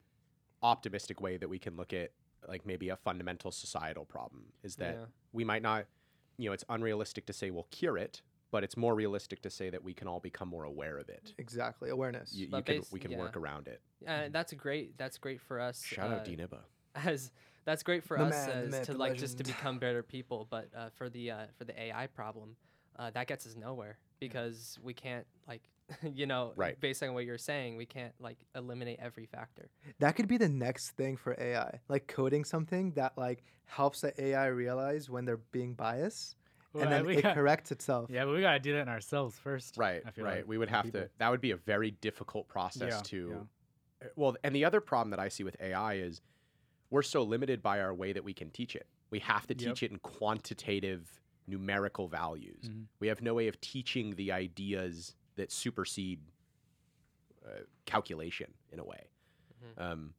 [0.62, 2.10] optimistic way that we can look at
[2.48, 5.04] like maybe a fundamental societal problem is that Yeah.
[5.32, 5.86] we might not
[6.38, 8.22] you know it's unrealistic to say we'll cure it
[8.52, 11.34] but it's more realistic to say that we can all become more aware of it
[11.38, 12.32] Exactly, awareness.
[12.34, 13.18] you, you can we can yeah.
[13.18, 14.96] work around it Uh, that's great.
[14.98, 15.82] That's great for us.
[15.84, 16.60] shout out uh, Dean Iba
[16.94, 17.30] as
[17.64, 20.02] that's great for The us man, as myth, to the like just to become better
[20.02, 22.56] people but uh, for the uh, for the ai problem
[22.98, 25.62] uh, that gets us nowhere because we can't like
[26.02, 26.78] you know Right.
[26.80, 30.48] based on what you're saying we can't like eliminate every factor That could be the
[30.48, 35.36] next thing for AI, like coding something that like helps the AI realize when they're
[35.52, 36.36] being biased,
[36.72, 38.10] Well, and then it got- corrects itself.
[38.10, 39.76] Yeah, but we gotta do that in ourselves first.
[39.76, 41.02] right I feel right like, we would have people.
[41.02, 44.06] to that would be a very difficult process Yeah, to yeah.
[44.06, 46.20] uh, well and the other problem that i see with ai is
[46.90, 49.58] we're so limited by our way that we can teach it we have to Yep.
[49.58, 52.86] teach it in quantitative numerical values Mhm.
[53.00, 56.20] we have no way of teaching the ideas that supersede
[57.44, 59.08] uh, calculation in a way
[59.64, 59.80] Mhm.
[59.80, 60.14] um,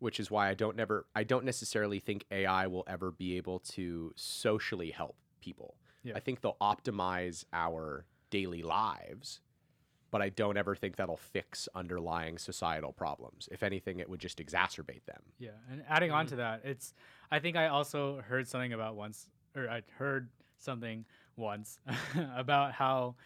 [0.00, 3.58] which is why i don't never i don't necessarily think ai will ever be able
[3.60, 6.16] to socially help people Yeah.
[6.16, 9.40] i think they'll optimize our daily lives
[10.10, 14.38] but i don't ever think that'll fix underlying societal problems if anything it would just
[14.38, 16.30] exacerbate them Yeah, and adding on Mhm.
[16.30, 16.94] to that, it's
[17.30, 20.28] I think I also heard something about once, or I heard
[20.58, 21.04] something
[21.36, 21.78] once
[22.36, 23.16] about how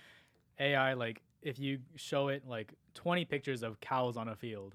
[0.59, 4.74] AI like if you show it like 20 pictures of cows on a field,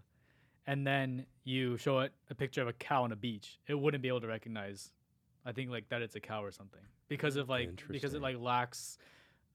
[0.65, 4.01] and then you show it a picture of a cow on a beach, it wouldn't
[4.01, 4.91] be able to recognize.
[5.45, 6.79] I think like that it's a cow or something
[7.09, 8.97] because of like because it like lacks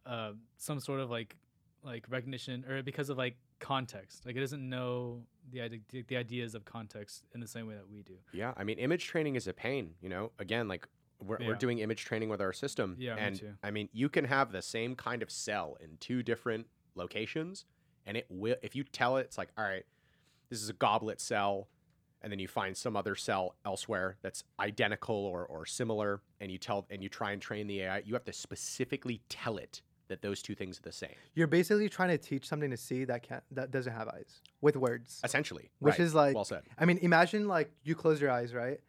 [0.05, 1.35] uh, some sort of like
[1.83, 4.27] like recognition or because of like context.
[4.27, 7.89] Like it doesn't know the idea, the ideas of context in the same way that
[7.91, 8.13] we do.
[8.33, 10.87] yeah i mean image training is a pain you know again like
[11.25, 13.55] we're, we're doing image training with our system Yeah, me and too.
[13.63, 17.65] i mean you can have the same kind of cell in two different locations
[18.07, 19.85] and it will if you tell it it's like all right
[20.51, 21.69] this is a goblet cell
[22.23, 26.59] and then you find some other cell elsewhere that's identical or, or similar and you
[26.59, 30.23] tell and you try and train the ai you have to specifically tell it that
[30.23, 33.23] those two things are the same You're basically trying to teach something to see that
[33.23, 35.21] can't that doesn't have eyes with words.
[35.23, 36.01] essentially Which right.
[36.01, 38.81] is like well said I mean, imagine like you close your eyes, right?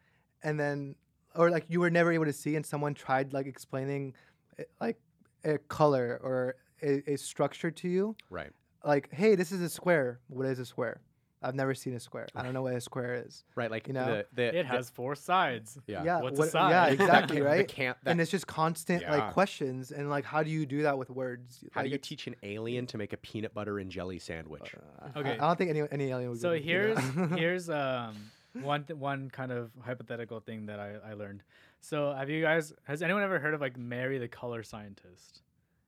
[0.42, 0.94] And then
[1.34, 4.14] or like you were never able to see and someone tried like explaining
[4.58, 4.98] eh, like
[5.44, 8.16] a color or a, a structure to you.
[8.30, 8.52] right
[8.84, 10.20] Like, hey, this is a square.
[10.28, 11.00] What is a square?
[11.42, 12.26] I've never seen a square.
[12.36, 13.44] I don't know what a square is.
[13.54, 15.78] right like You know, the, the, It has four sides.
[15.86, 16.70] the, Yeah, What's a side?
[16.70, 17.66] yeah, exactly, right?
[17.66, 19.12] can't that, and it's just constant Yeah.
[19.16, 21.64] like questions and like how do you do that with words?
[21.72, 24.74] how Like, do you teach an alien to make a peanut butter and jelly sandwich
[25.00, 25.32] uh, Okay.
[25.38, 26.40] I, don't think any any alien would.
[26.40, 28.16] So be able to do here's here's um
[28.54, 31.42] one th- one kind of hypothetical thing that I, I learned.
[31.80, 35.42] So have you guys has anyone ever heard of like Mary the color scientist?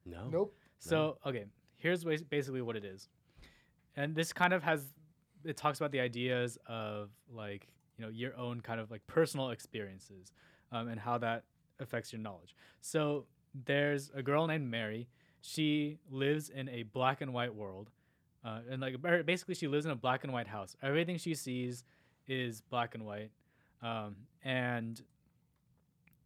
[0.05, 0.55] no nope.
[0.79, 1.45] So okay,
[1.77, 3.09] here's bas- basically what it is,
[3.97, 4.87] and this kind of has
[5.45, 9.51] it talks about the ideas of like you know your own kind of like personal
[9.51, 10.33] experiences,
[10.71, 11.45] um, and how that
[11.81, 12.55] affects your knowledge.
[12.81, 15.09] So there's a girl named Mary.
[15.41, 17.91] She lives in a black and white world,
[18.45, 18.97] uh, and like
[19.27, 20.77] basically she lives in a black and white house.
[20.83, 21.85] Everything she sees
[22.33, 23.30] is black and white,
[23.83, 25.01] um, and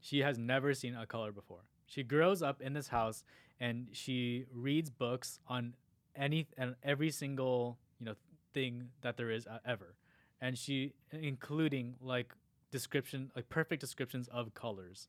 [0.01, 1.65] she has never seen a color before.
[1.87, 3.25] She grows up in this house
[3.61, 5.75] and she reads books on
[6.15, 8.15] any and every single you know
[8.55, 9.95] thing that there is uh, ever,
[10.41, 12.33] and she including like
[12.71, 15.09] description like perfect descriptions of colors,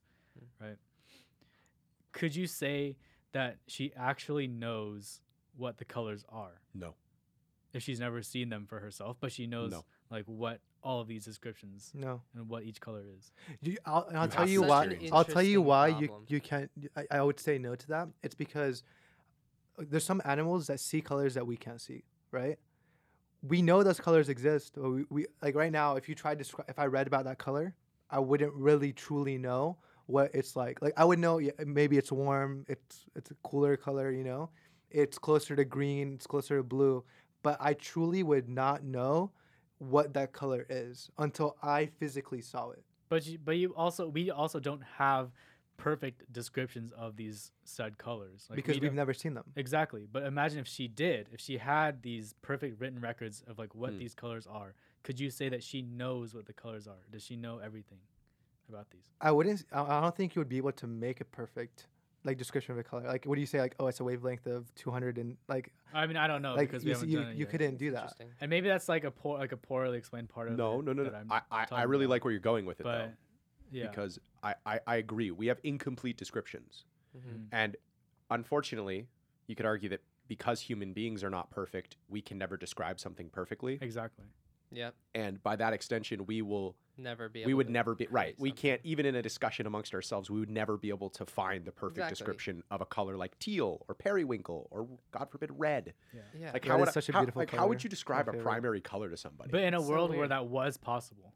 [0.61, 0.77] right?
[2.11, 2.95] Could you say
[3.33, 5.21] that she actually knows
[5.55, 6.93] what the colors are no
[7.73, 9.83] if she's never seen them for herself, but she knows No.
[10.09, 12.21] like what all of these descriptions No.
[12.35, 13.31] and what each color is?
[13.61, 14.83] You, I'll, and I'll You tell have you to why.
[15.11, 16.25] I'll tell you Interesting why you problem.
[16.27, 16.71] you can't.
[16.95, 18.07] I, I would say no to that.
[18.23, 18.83] It's because
[19.79, 22.03] uh, there's some animals that see colors that we can't see.
[22.31, 22.57] Right?
[23.41, 24.73] We know those colors exist.
[24.75, 25.95] But we, we like right now.
[25.95, 27.73] If you tried to describe, if I read about that color,
[28.09, 30.81] I wouldn't really truly know what it's like.
[30.81, 31.37] Like I would know.
[31.39, 32.65] Yeah, maybe it's warm.
[32.67, 34.11] It's it's a cooler color.
[34.11, 34.49] You know,
[34.91, 36.13] it's closer to green.
[36.15, 37.03] It's closer to blue.
[37.43, 39.31] But I truly would not know
[39.79, 42.83] what that color is until I physically saw it.
[43.09, 45.31] But you, but you also we also don't have
[45.77, 49.45] perfect descriptions of these said colors like because we we've never seen them.
[49.55, 50.07] exactly.
[50.11, 53.91] But imagine if she did, if she had these perfect written records of like what
[53.93, 53.99] Hmm.
[53.99, 54.73] these colors are.
[55.03, 57.05] Could you say that she knows what the colors are?
[57.11, 57.99] Does she know everything
[58.67, 59.05] about these?
[59.21, 59.63] I wouldn't.
[59.71, 61.87] I I don't think you would be able to make a perfect
[62.27, 63.03] like description of a color.
[63.07, 63.59] Like, what do you say?
[63.59, 66.69] Like, oh, it's a wavelength of 200 and like, I mean, I don't know like
[66.69, 67.49] because we you, haven't you, done it you yet.
[67.49, 68.13] couldn't do that.
[68.41, 70.93] And maybe that's like a poor, like a poorly explained part of no it no
[70.93, 72.11] no that no I'm I, I, I really about.
[72.11, 73.11] like where you're going with it But though
[73.71, 76.83] yeah, because I, I, I agree we have incomplete descriptions
[77.17, 77.45] Mhm.
[77.51, 77.75] and
[78.29, 79.07] unfortunately,
[79.47, 83.29] you could argue that because human beings are not perfect, we can never describe something
[83.29, 84.25] perfectly, Exactly.
[84.71, 84.93] Yep.
[85.15, 87.41] and by that extension, we will Never be.
[87.41, 88.35] Able we would to never be right.
[88.35, 88.61] create We something.
[88.61, 90.29] can't even in a discussion amongst ourselves.
[90.29, 92.15] We would never be able to find the perfect Exactly.
[92.15, 95.93] description of a color like teal or periwinkle or God forbid red.
[96.37, 96.51] Yeah.
[96.53, 98.27] Like Red how is would I- such a how- beautiful like how would you describe
[98.27, 99.51] a primary color to somebody?
[99.51, 101.33] But in a So world where that was possible,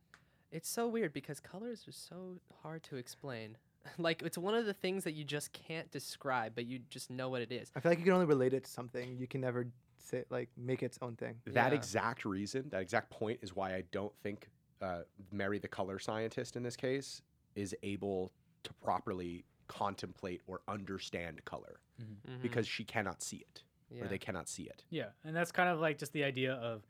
[0.52, 3.58] It's so weird because colors are so hard to explain.
[3.98, 7.30] like it's one of the things that you just can't describe, but you just know
[7.30, 7.72] what it is.
[7.76, 9.18] I feel like you can only relate it to something.
[9.18, 11.36] You can never say like make its own thing.
[11.46, 11.78] that Yeah.
[11.78, 14.50] exact reason, that exact point is why I don't think
[14.82, 15.02] uh,
[15.32, 17.22] Mary, the color scientist in this case,
[17.56, 18.32] is able
[18.64, 22.42] to properly contemplate or understand color Mhm.
[22.42, 24.04] because she cannot see it yeah.
[24.04, 24.84] or they cannot see it.
[24.90, 26.86] yeah, and that's kind of like just the idea of,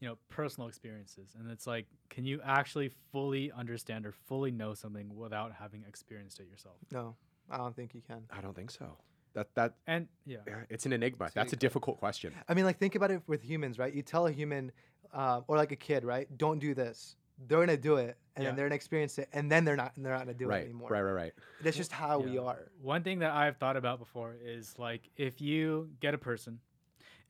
[0.00, 4.74] you know, personal experiences, and it's like, can you actually fully understand or fully know
[4.74, 6.76] something without having experienced it yourself?
[6.90, 7.16] No,
[7.50, 8.24] I don't think you can.
[8.30, 8.98] I don't think so.
[9.34, 11.28] That that And yeah, yeah, it's an enigma.
[11.28, 12.34] So That's a difficult question.
[12.48, 13.92] I mean, like think about it with humans, right?
[13.94, 14.72] You tell a human,
[15.12, 16.26] uh, or like a kid, right?
[16.36, 17.16] Don't do this.
[17.46, 18.50] They're gonna do it, and Yeah.
[18.50, 19.92] then they're gonna experience it, and then they're not.
[19.96, 20.88] They're not gonna do right, it anymore.
[20.90, 21.32] right, right, right.
[21.62, 22.70] That's just how we are.
[22.80, 26.60] One thing that I've thought about before is like if you get a person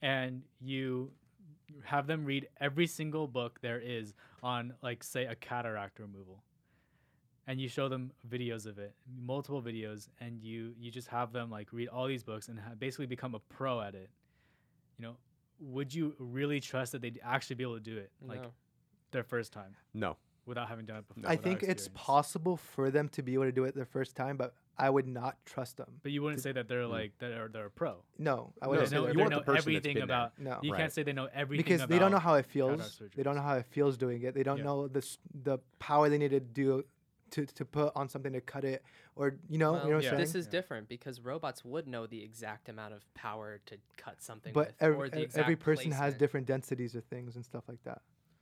[0.01, 1.11] and you
[1.83, 6.43] have them read every single book there is on like say a cataract removal
[7.47, 11.49] and you show them videos of it multiple videos and you you just have them
[11.49, 14.09] like read all these books and ha- basically become a pro at it
[14.99, 15.15] you know
[15.59, 18.51] would you really trust that they'd actually be able to do it like No.
[19.13, 22.91] Their first time No, without having done it before I without think it's possible for
[22.91, 25.77] them to be able to do it the first time, but I would not trust
[25.77, 25.99] them.
[26.01, 26.89] but you wouldn't to- say that they're Mm.
[26.89, 29.29] like they're, they're a pro No, I wouldn't they say know, they're you they want
[29.33, 30.17] the know person that's everything been there.
[30.17, 30.59] about no.
[30.63, 30.79] You Right.
[30.79, 32.99] can't say they know everything because they don't know how it feels.
[33.15, 34.33] They don't know how it feels doing it.
[34.33, 34.63] They don't Yeah.
[34.63, 36.83] know the the power they need to do
[37.31, 38.83] to, to put on something to cut it,
[39.15, 40.11] or you know, Well, you know what yeah.
[40.11, 40.51] I'm this is Yeah.
[40.51, 44.75] different because robots would know the exact amount of power to cut something but with,
[44.81, 48.01] ev- or the exact every person has different densities of things and stuff like that,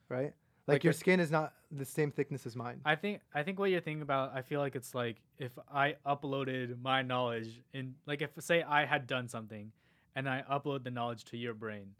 [0.09, 0.33] right?
[0.67, 2.81] Like, Like your skin is not the same thickness as mine.
[2.85, 4.31] I think I think what you're thinking about.
[4.35, 8.85] I feel like it's like if I uploaded my knowledge in, like if say I
[8.85, 9.71] had done something,
[10.15, 11.95] and I upload the knowledge to your brain,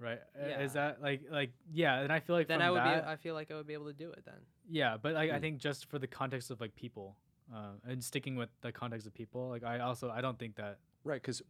[0.00, 0.18] right?
[0.36, 0.60] Yeah.
[0.60, 2.00] Is that like like yeah?
[2.00, 3.10] And I feel like Then from I would that, be.
[3.12, 4.40] I feel like I would be able to do it then.
[4.68, 5.40] yeah, but like I Mm.
[5.40, 7.16] think just for the context of like people,
[7.54, 10.78] uh, and sticking with the context of people, like I also I don't think that
[11.04, 11.20] right.
[11.20, 11.42] Because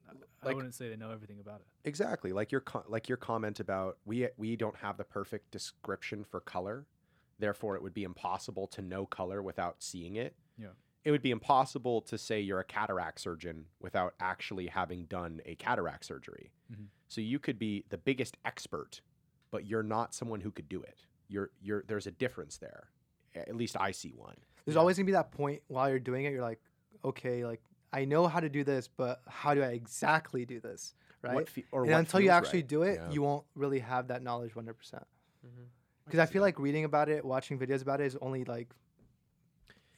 [0.43, 1.67] I wouldn't say they know everything about it.
[1.89, 6.25] Exactly, like your co- like your comment about we we don't have the perfect description
[6.25, 6.87] for color,
[7.39, 10.35] therefore it would be impossible to know color without seeing it.
[10.57, 10.69] Yeah.
[11.05, 15.55] It would be impossible to say you're a cataract surgeon without actually having done a
[15.55, 16.51] cataract surgery.
[16.73, 16.87] Mhm.
[17.07, 19.01] So you could be the biggest expert,
[19.51, 21.07] but you're not someone who could do it.
[21.29, 22.91] You're you're there's a difference there.
[23.35, 24.37] At least I see one.
[24.65, 24.81] There's Yeah.
[24.81, 26.33] always gonna be that point while you're doing it.
[26.33, 26.61] You're like,
[27.05, 30.95] okay, like I know how to do this, but how do I exactly do this,
[31.23, 31.35] right?
[31.35, 32.69] What fe- or and what until you actually right.
[32.69, 33.11] do it, Yeah.
[33.11, 34.75] you won't really have that knowledge 100.
[34.75, 35.07] percent
[35.47, 35.63] Mm-hmm.
[36.05, 38.69] Because I feel like reading about it, watching videos about it is only like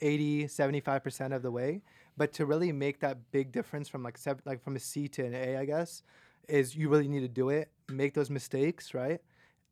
[0.01, 1.83] 80, 75% of the way.
[2.17, 5.25] But to really make that big difference from like sev- like from a C to
[5.25, 6.03] an A, I guess,
[6.49, 9.21] is you really need to do it, make those mistakes, right?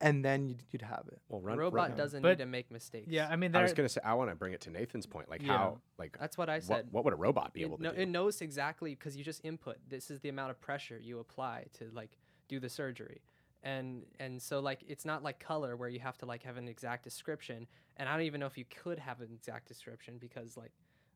[0.00, 1.20] And then you'd, you'd have it.
[1.28, 3.08] well, A run, robot run- doesn't But- need to make mistakes.
[3.10, 5.28] Yeah, I mean, I was gonna say I want to bring it to Nathan's point,
[5.28, 5.56] like Yeah.
[5.58, 6.88] how like that's what I what, said.
[6.92, 8.00] what would a robot be it, able to kno- do?
[8.00, 9.78] it knows exactly because you just input.
[9.88, 13.22] This is the amount of pressure you apply to like do the surgery,
[13.64, 16.68] and and so like it's not like color where you have to like have an
[16.68, 17.66] exact description.
[17.96, 20.70] And I don't even know if you could have an exact description because like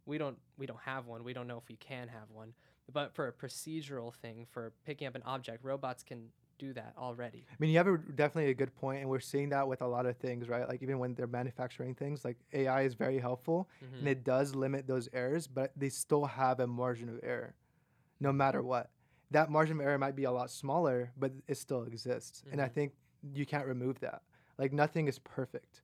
[0.07, 1.23] we don't we don't have one.
[1.23, 2.53] We don't know if we can have one.
[2.93, 6.31] But for a procedural thing, for picking up an object, robots can
[6.63, 7.45] do that already.
[7.51, 9.87] I mean, you have a, definitely a good point, and we're seeing that with a
[9.87, 10.69] lot of things, right?
[10.69, 13.99] Like even when they're manufacturing things, like AI is very helpful, Mhm.
[14.01, 17.55] and it does limit those errors, but they still have a margin of error,
[18.21, 18.91] no matter what.
[19.33, 22.69] That margin of error might be a lot smaller, but it still exists, and I
[22.69, 22.73] Mhm.
[22.75, 22.93] think
[23.35, 24.23] you can't remove that.
[24.59, 25.83] Like nothing is perfect,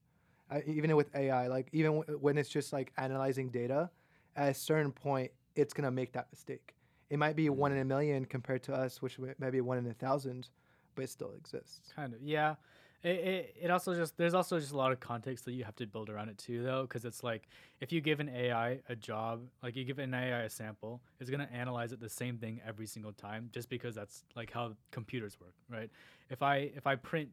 [0.49, 1.47] uh, even with AI.
[1.47, 3.89] Like even w- when it's just like analyzing data,
[4.35, 6.75] at a certain point, it's gonna make that mistake.
[7.09, 9.87] It might be one in a million compared to us, which might be one in
[9.87, 10.49] a thousand,
[10.95, 11.93] but it still exists.
[11.95, 12.55] Kind of, yeah.
[13.01, 15.75] It, it, it also just there's also just a lot of context that you have
[15.77, 17.47] to build around it too, though, because it's like
[17.79, 21.29] if you give an AI a job, like you give an AI a sample, it's
[21.29, 25.39] gonna analyze it the same thing every single time, just because that's like how computers
[25.39, 25.89] work, right?
[26.29, 27.29] If I if I print,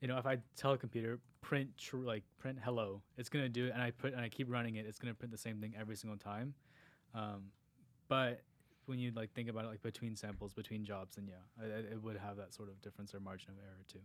[0.00, 3.66] you know, if I tell a computer print true like print hello, it's gonna do
[3.66, 5.74] it, and I put and I keep running it, it's gonna print the same thing
[5.76, 6.54] every single time.
[7.16, 7.46] Um,
[8.08, 8.42] but
[8.90, 12.02] when you like think about it, like between samples, between jobs, then yeah, it, it
[12.02, 14.00] would have that sort of difference or margin of error too.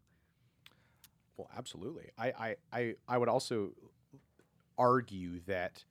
[1.35, 2.11] Well, absolutely.
[2.17, 3.71] I, I, I, I would also
[4.77, 5.83] argue that,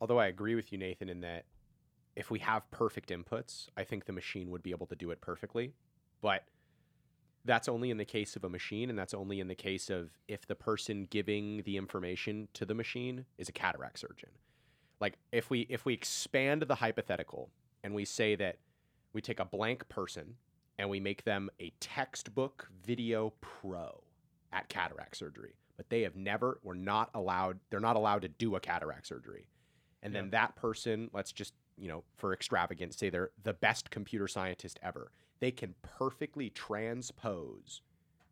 [0.00, 1.44] although I agree with you, Nathan, in that
[2.16, 5.20] if we have perfect inputs, I think the machine would be able to do it
[5.20, 5.74] perfectly.
[6.22, 6.44] But
[7.44, 10.10] that's only in the case of a machine, and that's only in the case of
[10.26, 14.30] if the person giving the information to the machine is a cataract surgeon.
[14.98, 17.50] Like if we if we expand the hypothetical
[17.82, 18.58] and we say that
[19.12, 20.36] we take a blank person
[20.78, 24.02] and we make them a textbook video pro
[24.52, 28.56] at cataract surgery, but they have never were not allowed they're not allowed to do
[28.56, 29.46] a cataract surgery.
[30.02, 34.28] And then that person, let's just, you know, for extravagance, say they're the best computer
[34.28, 35.10] scientist ever.
[35.40, 37.82] They can perfectly transpose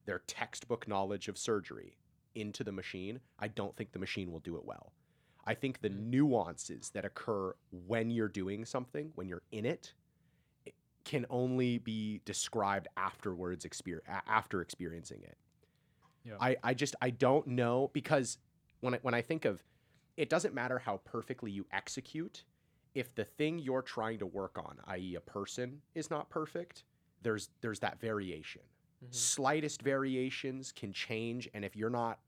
[0.06, 1.96] their textbook knowledge of surgery
[2.34, 3.20] into the machine.
[3.38, 4.92] I don't think the machine will do it well.
[5.46, 7.54] I think the nuances that occur
[7.86, 9.92] when you're doing something, when you're in it,
[10.64, 10.74] it
[11.04, 15.36] can only be described afterwards, exper- after experiencing it.
[16.24, 16.34] Yeah.
[16.40, 18.38] I, I just I don't know because
[18.80, 19.62] when I, when I think of
[20.16, 22.44] it doesn't matter how perfectly you execute
[22.94, 25.16] if the thing you're trying to work on, i.e.
[25.16, 26.84] a person is not perfect,
[27.22, 28.62] there's there's that variation.
[29.04, 29.14] Mhm.
[29.14, 32.20] Slightest variations can change and if you're not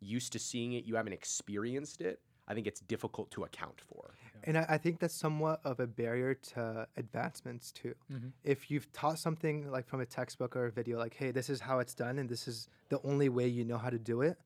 [0.00, 2.20] used to seeing it, you haven't experienced it,
[2.52, 4.10] I think it's difficult to account for.
[4.44, 7.94] And I, I think that's somewhat of a barrier to advancements too.
[8.12, 8.32] Mhm.
[8.44, 11.60] If you've taught something like from a textbook or a video, like, hey, this is
[11.60, 14.36] how it's done and this is the only way you know how to do it,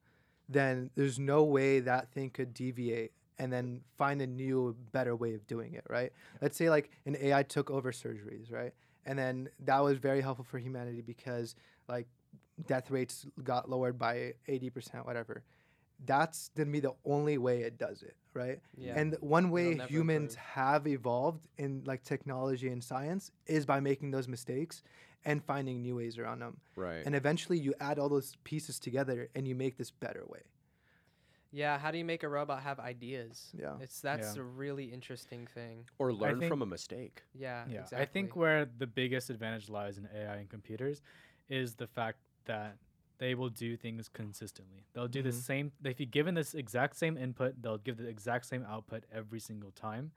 [0.47, 5.33] then there's no way that thing could deviate and then find a new, better way
[5.33, 6.13] of doing it, right?
[6.41, 8.73] Let's say like an AI took over surgeries, right?
[9.05, 11.55] And then that was very helpful for humanity because
[11.89, 12.07] like
[12.67, 15.43] death rates got lowered by 80%, whatever.
[16.05, 18.59] That's gonna be the only way it does it, right?
[18.77, 18.93] Yeah.
[18.99, 20.45] And one way humans improve.
[20.45, 24.83] have evolved in like technology and science is by making those mistakes
[25.25, 26.57] and finding new ways around them.
[26.75, 27.03] Right.
[27.05, 30.41] And eventually you add all those pieces together and you make this better way.
[31.51, 33.51] yeah, how do you make a robot have ideas?
[33.57, 33.77] Yeah.
[33.81, 34.41] It's that's Yeah.
[34.41, 35.85] a really interesting thing.
[35.97, 37.23] or learn think- from a mistake.
[37.33, 37.97] Yeah, Yeah, exactly.
[37.99, 41.01] I think where the biggest advantage lies in AI and computers
[41.49, 42.77] is the fact that
[43.19, 44.85] they will do things consistently.
[44.93, 45.33] They'll do the Mhm.
[45.41, 45.71] same.
[45.83, 49.71] If you given this exact same input, they'll give the exact same output every single
[49.71, 50.11] time,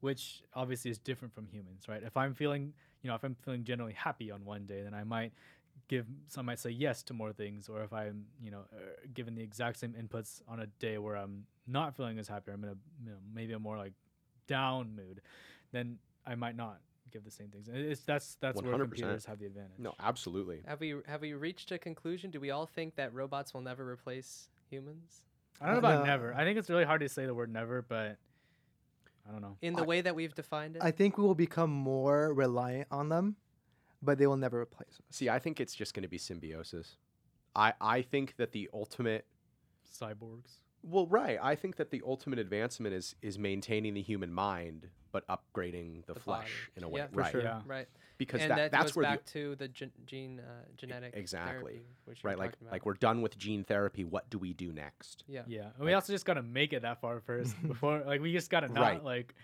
[0.00, 2.02] which obviously is different from humans, right?
[2.02, 5.04] If I'm feeling, you know, if I'm feeling generally happy on one day, then I
[5.04, 5.32] might
[5.88, 8.78] give some might say yes to more things or if i'm you know uh,
[9.12, 12.62] given the exact same inputs on a day where i'm not feeling as happy i'm
[12.64, 13.92] in a you know, maybe a more like
[14.46, 15.20] down mood
[15.72, 16.80] then i might not
[17.16, 18.80] give the same things And it's that's that's where 100%.
[18.80, 20.58] computers have the advantage No, absolutely.
[20.66, 22.30] have we have we reached a conclusion?
[22.30, 24.30] Do we all think that robots will never replace
[24.70, 25.22] humans
[25.60, 26.04] i don't know about No.
[26.14, 28.18] never i think it's really hard to say the word never but
[29.26, 30.82] i don't know in the I- way that we've defined it?
[30.82, 33.36] I think we will become more reliant on them,
[34.02, 35.16] but they will never replace us.
[35.18, 36.96] See, I think it's just going to be symbiosis.
[37.54, 39.24] I I think that the ultimate
[40.00, 40.50] cyborgs
[40.82, 41.38] Well, right.
[41.42, 46.14] I think that the ultimate advancement is is maintaining the human mind, but upgrading the,
[46.14, 46.76] The flesh body.
[46.76, 47.00] in a way.
[47.00, 47.32] Yeah, for right.
[47.32, 47.40] sure.
[47.42, 47.88] yeah right.
[48.18, 51.72] Because and that, that, that's goes where back to the gen- gene uh, genetic exactly.
[51.72, 54.04] therapy, which you were the right, like talking like we're done with gene therapy.
[54.04, 55.24] What do we do next?
[55.28, 55.42] yeah.
[55.46, 58.50] yeah and we also just gotta make it that far first before like we just
[58.50, 59.04] gotta not Right.
[59.04, 59.34] like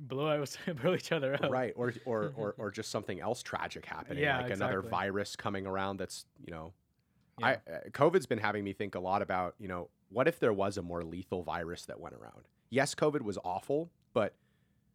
[0.00, 3.84] blow us blow each other up Right, or or, or or just something else tragic
[3.86, 5.98] happening, Yeah, like another virus coming around.
[5.98, 6.72] That's you know,
[7.38, 7.46] Yeah.
[7.46, 10.52] I uh, COVID's been having me think a lot about you know what if there
[10.52, 12.46] was a more lethal virus that went around.
[12.70, 14.34] Yes, COVID was awful, but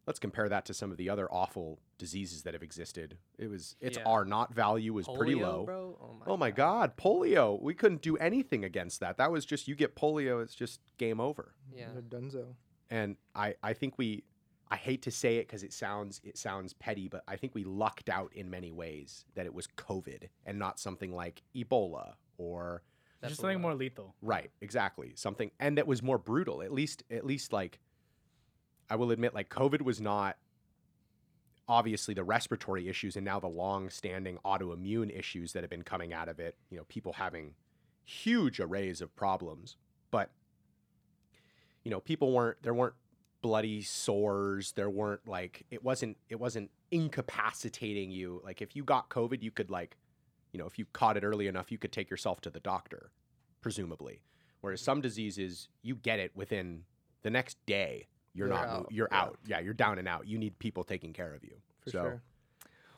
[0.06, 3.18] let's compare that to some of the other awful diseases that have existed.
[3.38, 4.04] It was its Yeah.
[4.06, 5.64] R naught value was pretty low.
[5.64, 5.98] bro.
[6.00, 7.60] Oh my, Oh my God, polio!
[7.62, 9.16] We couldn't do anything against that.
[9.18, 11.54] That was just you get polio, it's just game over.
[11.74, 11.88] Yeah.
[11.92, 12.54] They're donezo.
[12.90, 14.24] And I, I think we,
[14.70, 17.64] I hate to say it because it sounds, it sounds petty, but I think we
[17.64, 22.82] lucked out in many ways that it was COVID and not something like Ebola or
[23.20, 26.60] That just something more lethal right, exactly something, and that was more brutal.
[26.60, 27.78] At least, at least like,
[28.92, 30.36] I will admit, like COVID was not.
[31.66, 36.28] Obviously, the respiratory issues and now the long-standing autoimmune issues that have been coming out
[36.28, 36.56] of it.
[36.68, 37.54] You know, people having
[38.04, 39.76] huge arrays of problems,
[40.10, 40.28] but
[41.84, 42.92] you know, people weren't there weren't
[43.40, 48.42] bloody sores, there weren't like it wasn't it wasn't incapacitating you.
[48.44, 49.96] Like if you got COVID, you could like,
[50.52, 53.10] you know, if you caught it early enough, you could take yourself to the doctor,
[53.62, 54.20] presumably.
[54.60, 56.82] Whereas some diseases, you get it within
[57.22, 58.08] the next day.
[58.34, 59.20] You're, You're not out, you're yeah.
[59.20, 59.38] out.
[59.46, 60.26] Yeah, you're down and out.
[60.26, 61.56] You need people taking care of you.
[61.80, 62.22] For so sure.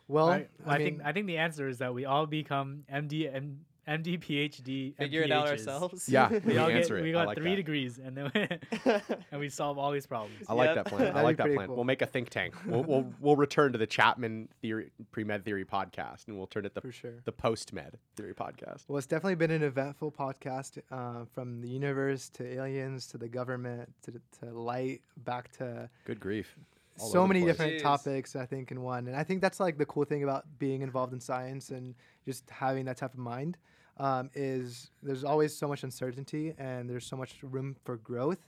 [0.06, 2.84] Well, I, I, I mean, think I think the answer is that we all become
[2.92, 6.08] MD, M, MD, PhD, Figure it out ourselves.
[6.08, 7.02] Yeah, We we all get, answer it.
[7.02, 7.56] we got like three that.
[7.56, 8.30] degrees, and then
[9.30, 10.34] and we solve all these problems.
[10.48, 10.74] I like Yep.
[10.76, 11.16] that plan.
[11.16, 11.66] I like that plan.
[11.66, 11.76] cool.
[11.76, 12.54] We'll make a think tank.
[12.66, 16.64] We'll, we'll we'll return to the Chapman theory pre med theory podcast, and we'll turn
[16.64, 17.12] it the for sure.
[17.24, 18.84] the post med theory podcast.
[18.88, 23.28] Well, it's definitely been an eventful podcast uh, from the universe to aliens to the
[23.28, 26.56] government to, to light back to Good grief.
[26.96, 27.82] so many different Jeez.
[27.82, 30.80] topics I think in one, and I think that's like the cool thing about being
[30.82, 33.58] involved in science and just having that type of mind.
[33.96, 38.40] Um, is there's always so much uncertainty and there's so much room for growth.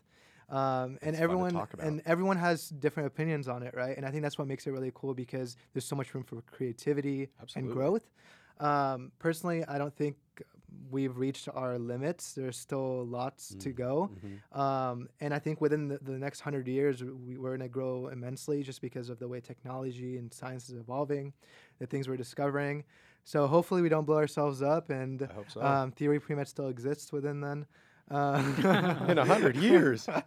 [0.49, 1.87] Um, and It's everyone talk about.
[1.87, 3.97] and everyone has different opinions on it, right?
[3.97, 6.41] And I think that's what makes it really cool because there's so much room for
[6.43, 7.71] creativity Absolutely.
[7.71, 8.11] and growth.
[8.59, 10.17] Um, personally, I don't think
[10.91, 12.33] we've reached our limits.
[12.33, 13.77] There's still lots to Mm.
[13.77, 14.11] go.
[14.55, 14.59] Mhm.
[14.59, 18.09] Um, and I think within the, the next hundred years, we, we're going to grow
[18.09, 21.33] immensely just because of the way technology and science is evolving,
[21.79, 22.85] the things we're discovering.
[23.27, 25.61] So hopefully we don't blow ourselves up, and I hope so.
[25.61, 27.67] um, theory pre-med still exists within then.
[28.09, 28.41] Uh,
[29.09, 30.09] In a hundred years.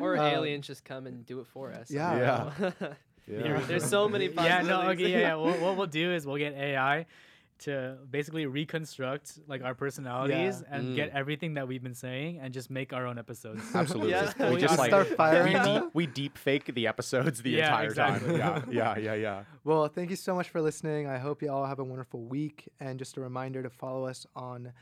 [0.00, 1.88] Or Uh, aliens just come and do it for us.
[1.90, 2.50] I Yeah.
[3.28, 3.60] Yeah.
[3.66, 5.34] There's so many yeah, no, okay, yeah, yeah.
[5.36, 7.06] What, what we'll do is we'll get AI
[7.64, 10.96] to basically reconstruct like our personalities and Mm.
[10.96, 13.62] get everything that we've been saying and just make our own episodes.
[13.74, 14.10] Absolutely.
[14.12, 14.24] Yeah.
[14.24, 17.42] Just- we We just just like start we firing deep, we deep fake the episodes
[17.42, 18.38] the Yeah, entire exactly.
[18.38, 18.70] time.
[18.72, 19.44] Yeah, yeah, yeah, yeah.
[19.64, 21.06] Well, thank you so much for listening.
[21.06, 22.68] I hope you all have a wonderful week.
[22.80, 24.72] And just a reminder to follow us on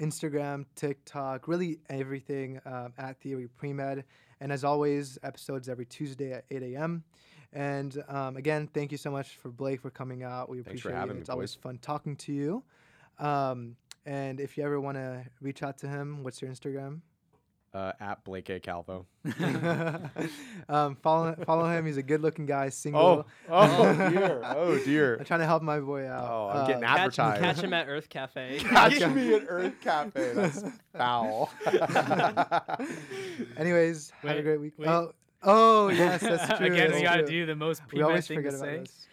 [0.00, 4.04] Instagram, TikTok, really everything um, at Theory Premed.
[4.40, 7.02] And as always, episodes every Tuesday at 8 a.m.
[7.52, 10.48] And um, again, thank you so much for Blake for coming out.
[10.50, 11.14] We Thanks for appreciate having it.
[11.14, 12.62] me, It's always fun talking to you.
[13.18, 13.76] Um,
[14.06, 17.00] and if you ever want to reach out to him, what's your Instagram?
[17.74, 18.58] Uh, at Blake A.
[18.60, 19.04] Calvo.
[20.70, 21.84] um, follow follow him.
[21.84, 23.26] He's a good-looking guy, single.
[23.48, 25.16] Oh, oh dear, oh dear.
[25.18, 26.30] I'm trying to help my boy out.
[26.30, 27.40] Oh, I'm getting Uh, ad- Catch, Advertise.
[27.56, 28.58] catch him at Earth Cafe.
[28.60, 30.32] Catch me at Earth Cafe.
[30.34, 30.64] That's
[30.96, 31.50] foul.
[33.56, 34.72] Anyways, have a great week.
[34.78, 34.88] wait.
[34.88, 35.12] Oh,
[35.42, 36.66] oh yes, that's true.
[36.66, 37.30] Again, that's we gotta true.
[37.30, 38.78] do the most We pre always thing to forget about say.
[38.80, 39.06] this.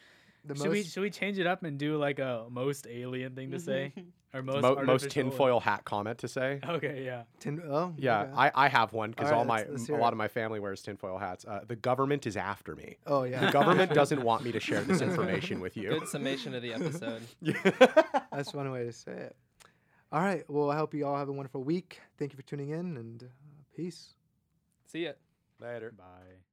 [0.48, 3.34] The Should we most- should we change it up and do like a most alien
[3.34, 3.94] thing to say
[4.34, 6.60] or most Mo- most tinfoil hat comment to say.
[6.64, 7.24] Okay, yeah.
[7.40, 8.32] tin- oh, Yeah, okay.
[8.36, 10.14] I, I have one because All all, right, my let's- let's a lot it.
[10.14, 11.46] of my family wears tinfoil hats.
[11.46, 12.98] Uh, the government is after me.
[13.08, 13.44] oh yeah.
[13.48, 15.90] The government doesn't want me to share this information with you.
[15.90, 17.24] Good summation of the episode.
[18.32, 19.36] That's one way to say it.
[20.12, 20.44] All right.
[20.48, 22.00] Well, I hope you all have a wonderful week.
[22.20, 23.28] Thank you for tuning in, and uh,
[23.76, 24.14] peace.
[24.86, 25.14] See ya.
[25.60, 25.92] Later.
[25.92, 26.45] Bye.